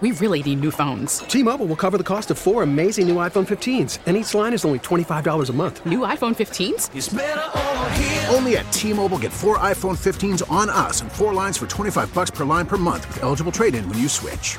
We 0.00 0.10
really 0.10 0.42
need 0.42 0.62
new 0.62 0.72
phones. 0.72 1.18
T-Mobile 1.18 1.66
will 1.66 1.76
cover 1.76 1.96
the 1.96 2.02
cost 2.02 2.32
of 2.32 2.38
four 2.38 2.64
amazing 2.64 3.06
new 3.06 3.16
iPhone 3.16 3.46
15s, 3.46 4.00
and 4.06 4.16
each 4.16 4.34
line 4.34 4.52
is 4.52 4.64
only 4.64 4.80
$25 4.80 5.48
a 5.48 5.52
month. 5.52 5.86
New 5.86 6.00
iPhone 6.00 6.34
15s? 6.34 8.34
Only 8.34 8.56
at 8.56 8.72
T-Mobile 8.72 9.18
get 9.18 9.30
four 9.30 9.58
iPhone 9.58 9.96
15s 9.96 10.42
on 10.50 10.68
us 10.68 11.02
and 11.02 11.12
four 11.12 11.32
lines 11.32 11.56
for 11.56 11.68
25 11.68 12.12
bucks 12.12 12.32
per 12.32 12.44
line 12.44 12.66
per 12.66 12.76
month 12.76 13.06
with 13.06 13.22
eligible 13.22 13.52
trade-in 13.52 13.88
when 13.88 14.00
you 14.00 14.08
switch. 14.08 14.58